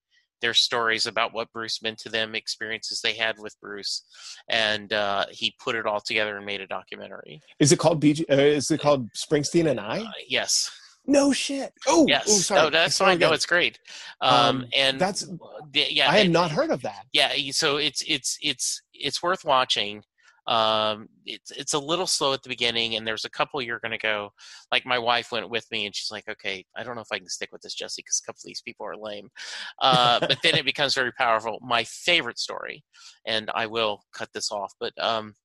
[0.42, 4.04] their stories about what Bruce meant to them, experiences they had with Bruce,
[4.50, 7.42] and uh, he put it all together and made a documentary.
[7.60, 10.00] Is it called Gee- uh, Is it called Springsteen and I?
[10.02, 10.70] Uh, yes,
[11.06, 11.74] No shit.
[11.88, 12.26] Oh, yes.
[12.28, 12.62] oh, sorry.
[12.64, 13.18] No, that's fine.
[13.20, 13.80] No, it's great.
[14.22, 15.26] Um, Um, and that's-
[15.74, 16.10] yeah.
[16.10, 17.06] I had not heard of that.
[17.14, 20.04] yeah so it's it's it's it's worth watching
[20.50, 23.91] um it's it's a little slow at the beginning and there's a couple you're going
[23.91, 24.32] to go
[24.72, 27.20] like my wife went with me and she's like okay i don't know if i
[27.20, 29.30] can stick with this jesse because a couple of these people are lame
[29.80, 32.84] uh but then it becomes very powerful my favorite story
[33.28, 35.36] and i will cut this off but um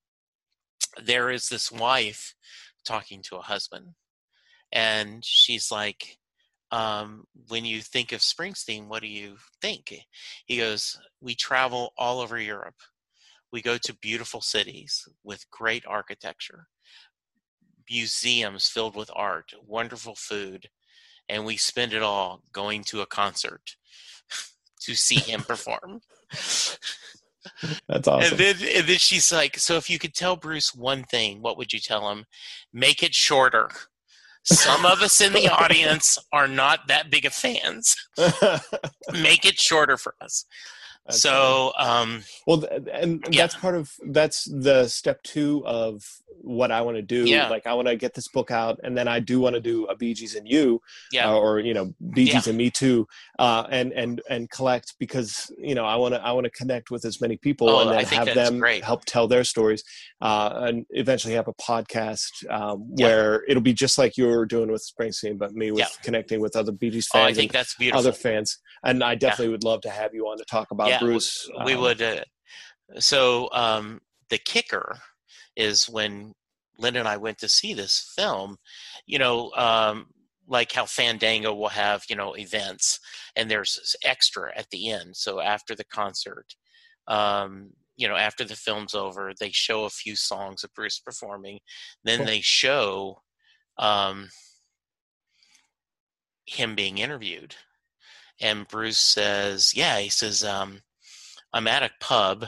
[1.04, 2.34] there is this wife
[2.82, 3.88] talking to a husband
[4.72, 6.16] and she's like
[6.70, 9.94] um, when you think of Springsteen, what do you think?
[10.44, 12.74] He goes, We travel all over Europe.
[13.54, 16.66] We go to beautiful cities with great architecture,
[17.88, 20.66] museums filled with art, wonderful food,
[21.28, 23.76] and we spend it all going to a concert
[24.80, 26.00] to see him perform.
[27.86, 28.32] That's awesome.
[28.32, 31.56] And then, and then she's like, So if you could tell Bruce one thing, what
[31.56, 32.24] would you tell him?
[32.72, 33.68] Make it shorter.
[34.42, 37.94] Some of us in the audience are not that big of fans.
[39.12, 40.44] Make it shorter for us.
[41.06, 43.42] That's so, um, Well, and Yeah.
[43.42, 46.02] that's part of that's the step two of
[46.40, 47.24] what I want to do.
[47.26, 47.48] Yeah.
[47.48, 49.84] Like I want to get this book out, and then I do want to do
[49.86, 50.80] a Bee Gees and you,
[51.12, 53.06] yeah, uh, or you know Bee Gees and me too,
[53.38, 56.90] uh, and and and collect because you know I want to I want to connect
[56.90, 58.84] with as many people Oh, and then have them great.
[58.84, 59.82] help tell their stories,
[60.20, 63.06] uh, and eventually have a podcast um, Yeah.
[63.06, 65.88] where it'll be just like you're doing with Springsteen, but me with Yeah.
[66.02, 68.00] connecting with other Bee Gees oh, fans I think that's beautiful.
[68.00, 71.06] other fans, and I definitely would love to have you on to talk about Yeah,
[71.06, 71.48] Bruce.
[71.64, 72.02] we um, would.
[72.02, 72.24] Uh,
[72.98, 74.98] so um, the kicker
[75.56, 76.32] is when
[76.78, 78.56] Linda and I went to see this film.
[79.06, 80.06] You know, um,
[80.46, 82.98] like how Fandango will have you know events,
[83.36, 85.16] and there's extra at the end.
[85.16, 86.46] So after the concert,
[87.08, 91.60] um, you know, after the film's over, they show a few songs of Bruce performing.
[92.02, 92.26] Then Cool.
[92.26, 93.22] they show
[93.78, 94.28] um,
[96.46, 97.54] him being interviewed.
[98.40, 100.80] And Bruce says, Yeah, he says, um,
[101.54, 102.46] I'm at a pub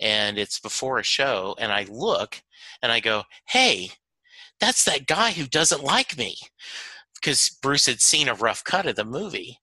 [0.00, 1.54] and it's before a show.
[1.58, 2.42] And I look
[2.82, 3.90] and I go, Hey,
[4.60, 6.36] that's that guy who doesn't like me.
[7.14, 9.58] Because Bruce had seen a rough cut of the movie.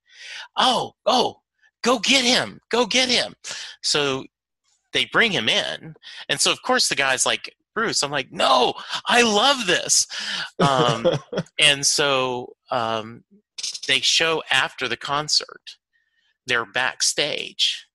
[0.57, 1.41] Oh, oh,
[1.83, 2.59] go get him.
[2.71, 3.35] Go get him.
[3.81, 4.25] So
[4.93, 5.95] they bring him in.
[6.29, 8.73] And so, of course, the guy's like, Bruce, I'm like, no,
[9.07, 10.07] I love this.
[10.59, 11.07] Um,
[11.59, 13.23] and so um,
[13.87, 15.77] they show after the concert,
[16.45, 17.87] they're backstage.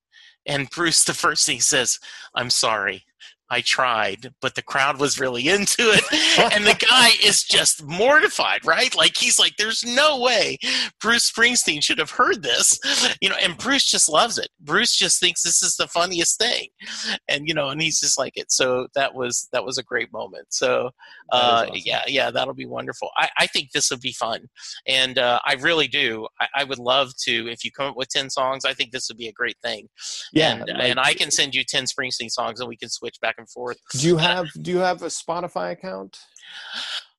[0.48, 2.00] And Bruce, the first thing he says,
[2.34, 3.04] I'm sorry.
[3.50, 6.04] I tried, but the crowd was really into it.
[6.58, 8.94] And the guy is just mortified, right?
[8.96, 10.58] Like he's like, there's no way
[11.00, 12.78] Bruce Springsteen should have heard this.
[13.20, 14.48] You know, and Bruce just loves it.
[14.60, 16.68] Bruce just thinks this is the funniest thing.
[17.28, 18.52] And you know, and he's just like it.
[18.52, 20.46] So that was that was a great moment.
[20.50, 20.90] So
[21.30, 21.74] uh, awesome.
[21.84, 23.10] yeah, yeah, that'll be wonderful.
[23.16, 24.48] I, I think this would be fun,
[24.86, 26.26] and uh, I really do.
[26.40, 27.48] I, I would love to.
[27.50, 29.88] If you come up with ten songs, I think this would be a great thing.
[30.32, 33.20] yeah, and, like, and I can send you ten Springsteen songs, and we can switch
[33.20, 33.78] back and forth.
[33.92, 36.18] Do you have Do you have a Spotify account?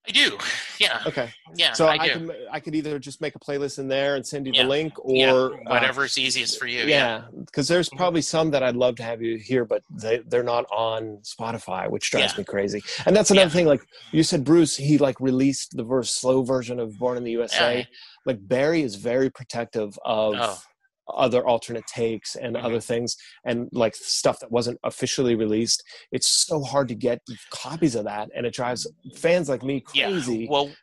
[0.07, 0.37] I do.
[0.79, 3.87] Yeah, Okay, yeah, so I I, can I could either just make a playlist in
[3.89, 4.63] there and send you Yeah.
[4.63, 6.85] the link, yeah, or uh, whatever's easiest for you.
[6.85, 7.97] yeah, because there's Mhm.
[7.97, 11.89] probably some that I'd love to have you hear, but they they're not on Spotify,
[11.91, 12.39] which drives Yeah.
[12.39, 12.81] me crazy.
[13.05, 13.53] And that's another Yeah.
[13.53, 13.65] thing.
[13.67, 17.31] Like you said, Bruce, he like released the verse slow version of Born in the
[17.31, 17.79] USA.
[17.79, 17.85] Yeah.
[18.25, 20.35] Like Barry is very protective of.
[20.37, 20.61] Oh.
[21.15, 22.63] Other alternate takes and Mhm.
[22.63, 27.19] other things and like stuff that wasn't officially released it's so hard to get
[27.51, 28.85] copies of that and it drives
[29.15, 30.47] fans like me crazy Yeah.
[30.49, 30.75] Well,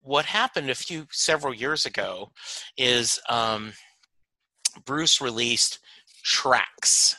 [0.00, 2.30] what happened a few several years ago
[2.76, 3.72] is um,
[4.84, 5.78] Bruce released
[6.22, 7.16] tracks,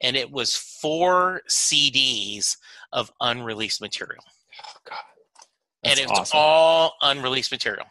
[0.00, 2.56] and it was four CDs
[2.92, 4.22] of unreleased material,
[4.64, 4.98] Oh, God.
[5.82, 6.38] and That's it was awesome.
[6.38, 7.86] all unreleased material.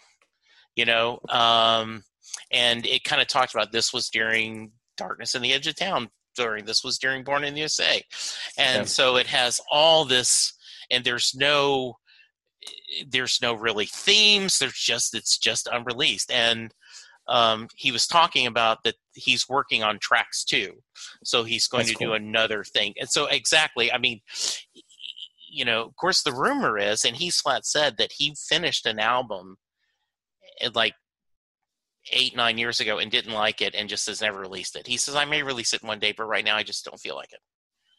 [0.76, 2.04] You know, um,
[2.52, 6.10] and it kind of talked about this was during Darkness in the Edge of Town.
[6.36, 8.02] During this was during Born in the USA,
[8.58, 8.88] and Okay.
[8.88, 10.54] so it has all this,
[10.92, 11.98] and there's no
[13.08, 16.74] there's no really themes there's just it's just unreleased and
[17.30, 20.82] um, he was talking about that he's working on tracks too,
[21.24, 22.08] so he's going That's to cool.
[22.08, 22.94] do another thing.
[23.00, 24.22] And so exactly, I mean,
[25.50, 28.98] you know, of course, the rumor is, and he's flat said that he finished an
[29.00, 29.58] album
[30.62, 30.94] eh, like
[32.12, 34.88] eight nine years ago and didn't like it and just has never released it.
[34.88, 37.16] He says I may release it one day, but right now I just don't feel
[37.16, 37.40] like it.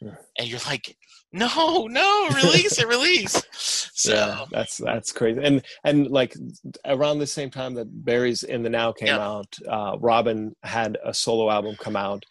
[0.01, 0.15] Yeah.
[0.39, 0.97] And you're like,
[1.33, 3.43] no, no, release it, release.
[3.99, 5.41] So yeah, that's that's crazy.
[5.43, 6.33] And and like
[6.85, 9.19] around the same time that Barry's in the Now came Yeah.
[9.19, 12.23] out, uh, Robin had a solo album come out,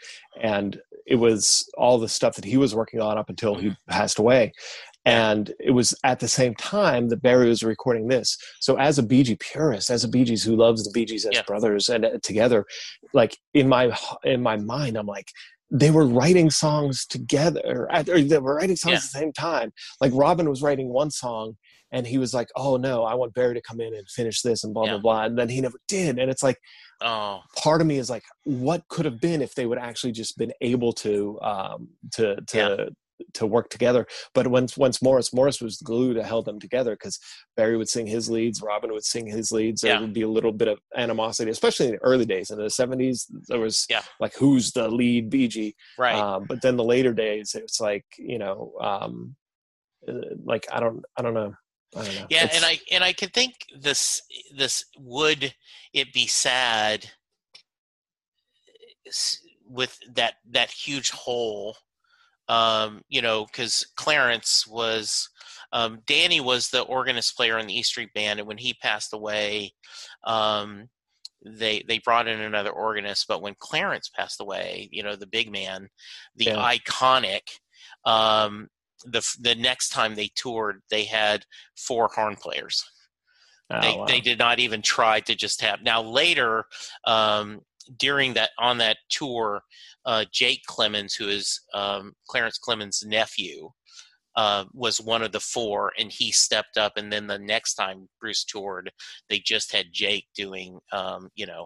[0.42, 4.18] and it was all the stuff that he was working on up until he passed
[4.18, 4.54] away.
[5.08, 8.38] And it was at the same time that Barry was recording this.
[8.60, 11.26] So, as a Bee Gee purist, as a Bee Gees who loves the Bee Gees
[11.26, 11.44] as Yeah.
[11.44, 12.66] brothers and uh, together,
[13.14, 15.30] like in my in my mind, I'm like,
[15.72, 18.98] they were writing songs together, at- or they were writing songs Yeah.
[18.98, 19.72] at the same time.
[20.02, 21.56] Like Robin was writing one song,
[21.92, 24.64] and he was like, "Oh no, I want Barry to come in and finish this,"
[24.64, 24.92] and blah Yeah.
[24.94, 25.24] blah blah.
[25.26, 26.20] And then he never did.
[26.20, 26.58] And it's like
[27.02, 30.38] oh part of me is like, what could have been if they would actually just
[30.38, 32.90] been able to um, to to
[33.34, 34.06] to work together.
[34.34, 37.20] But once once Maurice Maurice was the glue that held them together because
[37.56, 39.82] Barry would sing his leads, Robin would sing his leads.
[39.82, 40.02] There Yeah.
[40.02, 42.52] would be a little bit of animosity, especially in the early days.
[42.52, 44.04] In the seventies, there was Yeah.
[44.20, 45.76] like who's the lead BG.
[45.98, 46.16] right.
[46.16, 49.36] Um, but then the later days, it's like you know, um,
[50.08, 50.14] uh,
[50.44, 51.54] like I don't I don't know.
[51.96, 52.28] I don't know.
[52.30, 54.22] yeah It's- and i and i can think this
[54.54, 55.54] this would
[55.94, 57.10] it be sad
[59.66, 61.78] with that that huge hole
[62.50, 65.30] um you know because clarence was
[65.74, 69.14] um danny was the organist player in the east street band and when he passed
[69.14, 69.72] away
[70.24, 70.88] um
[71.46, 75.52] they they brought in another organist but when clarence passed away you know the big
[75.52, 75.88] man
[76.36, 76.78] the Yeah.
[76.78, 77.42] iconic
[78.06, 78.68] um
[79.06, 81.46] the the next time they toured they had
[81.76, 82.84] four horn players
[83.70, 84.06] oh, they, wow.
[84.06, 86.66] they did not even try to just have now later
[87.06, 87.62] um,
[87.98, 89.62] during that on that tour
[90.06, 93.70] uh, jake clemens who is um, clarence clemens nephew
[94.36, 98.08] uh, was one of the four and he stepped up and then the next time
[98.22, 98.92] bruce toured
[99.30, 101.66] they just had jake doing um, you know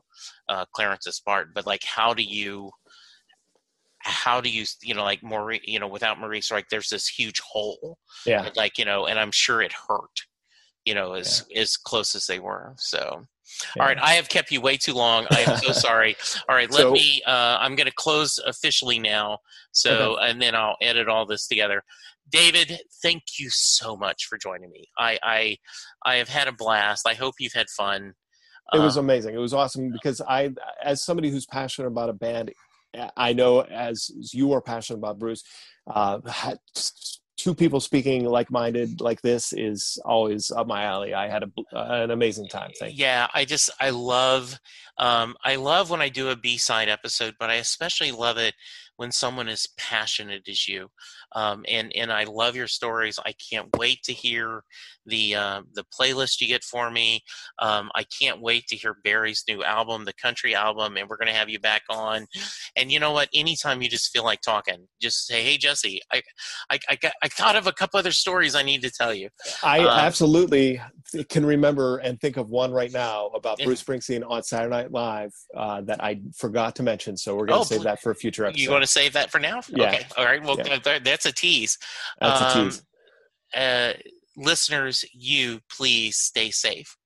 [0.49, 1.53] uh, clarence's part.
[1.53, 2.71] But like how do you
[3.99, 7.39] how do you you know like Maurice you know without Maurice like there's this huge
[7.39, 8.49] hole yeah.
[8.55, 10.25] like you know and i'm sure it hurt
[10.85, 13.23] you know as as close as they were so
[13.75, 13.83] Yeah.
[13.83, 15.27] all right i have kept you way too long.
[15.31, 16.15] I am so sorry.
[16.49, 19.39] All right let So- me uh i'm going to close officially now
[19.71, 21.83] so and then i'll edit all this together.
[22.29, 24.85] David thank you so much for joining me.
[24.97, 25.57] I i
[26.05, 27.07] i have had a blast.
[27.07, 28.13] I hope you've had fun.
[28.73, 29.35] It was Um, amazing.
[29.35, 32.53] It was awesome because I, as somebody who's passionate about a band,
[33.17, 35.43] I know as you are passionate about Bruce,
[35.93, 36.19] uh,
[37.41, 41.13] two people speaking like-minded like this is always up my alley.
[41.13, 42.71] I had a, an amazing time.
[42.79, 43.03] Thank you.
[43.03, 44.59] yeah i just i love
[44.97, 48.53] um i love when i do a b-side episode but i especially love it
[49.01, 50.87] when someone as passionate as you
[51.35, 54.63] um and and i love your stories i can't wait to hear
[55.07, 57.19] the uh, the playlist you get for me
[57.57, 61.25] um i can't wait to hear barry's new album the country album and we're going
[61.27, 62.27] to have you back on
[62.75, 66.21] and you know what anytime you just feel like talking just say hey jesse i
[66.69, 69.29] i i, got, I thought of a couple other stories i need to tell you
[69.63, 70.79] I Uh, absolutely
[71.29, 73.65] can remember and think of one right now about Yeah.
[73.65, 77.17] Bruce Springsteen on Saturday Night Live uh, that I forgot to mention.
[77.17, 78.61] So we're going to Oh, save that for a future episode.
[78.61, 79.87] you want to save that for now Yeah.
[79.87, 80.99] okay all right well Yeah.
[80.99, 81.77] that's a tease
[82.19, 82.83] That's a um, tease.
[83.55, 83.93] uh,
[84.37, 86.97] listeners, you please stay safe.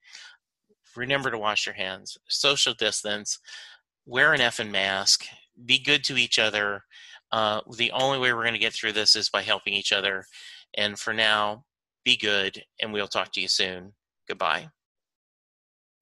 [0.95, 3.39] Remember to wash your hands, social distance,
[4.05, 5.25] wear an effing mask,
[5.65, 6.83] be good to each other.
[7.31, 10.23] Uh, the only way we're going to get through this is by helping each other.
[10.77, 11.65] And for now,
[12.05, 13.93] be good, and we'll talk to you soon.
[14.27, 14.69] Goodbye.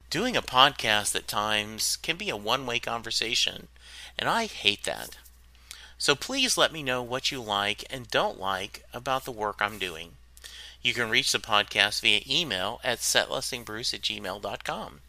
[0.10, 3.70] Doing a podcast at times can be a one way conversation,
[4.20, 5.18] and I hate that.
[6.04, 9.80] So please let me know what you like and don't like about the work I'm
[9.80, 10.18] doing.
[10.82, 15.00] You can reach the podcast via email at setlistingbruce at gmail.com.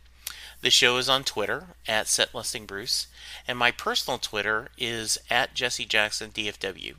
[0.60, 3.06] The show is on Twitter at setlistingbruce,
[3.48, 6.94] and my personal Twitter is at jessejacksondfw.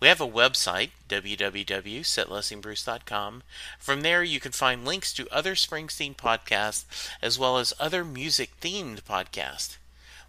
[0.00, 3.42] We have a website, www.setlistingbruce.com.
[3.78, 6.84] From there, you can find links to other Springsteen podcasts
[7.22, 9.78] as well as other music themed podcasts.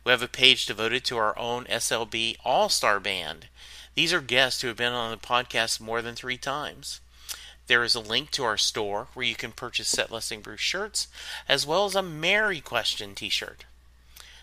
[0.06, 3.48] We have a page devoted to our own SLB All Star Band.
[3.96, 7.02] These are guests who have been on the podcast more than three times.
[7.66, 11.08] There is a link to our store where you can purchase Set Listing Bruce shirts
[11.50, 13.66] as well as a Mary Question t shirt.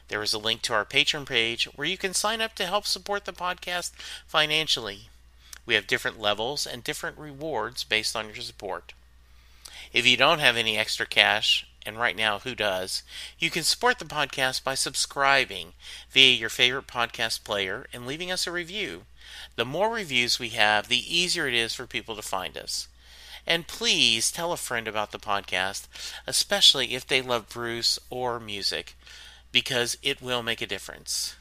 [0.08, 2.84] There is a link to our Patreon page where you can sign up to help
[2.84, 3.92] support the podcast
[4.26, 5.10] financially.
[5.64, 8.94] We have different levels and different rewards based on your support.
[9.92, 13.02] If you don't have any extra cash, and right now, who does?
[13.38, 15.72] You can support the podcast by subscribing
[16.10, 19.02] via your favorite podcast player and leaving us a review.
[19.56, 22.88] The more reviews we have, the easier it is for people to find us.
[23.46, 25.88] And please tell a friend about the podcast,
[26.26, 28.96] especially if they love Bruce or music,
[29.50, 31.34] because it will make a difference.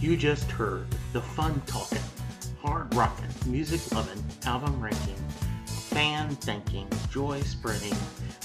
[0.00, 1.98] You just heard the fun talking,
[2.62, 5.16] hard rocking, music loving, album ranking,
[5.66, 7.96] fan thinking, joy spreading,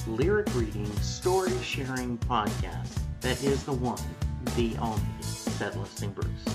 [0.07, 4.01] lyric reading, story sharing podcast that is the one,
[4.55, 6.45] the only Set Listing Bruce.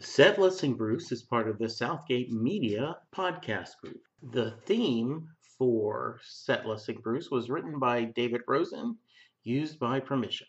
[0.00, 4.00] Set Listing Bruce is part of the Southgate Media podcast group.
[4.32, 5.28] The theme
[5.58, 8.96] for Set Listing Bruce was written by David Rosen,
[9.44, 10.48] used by permission.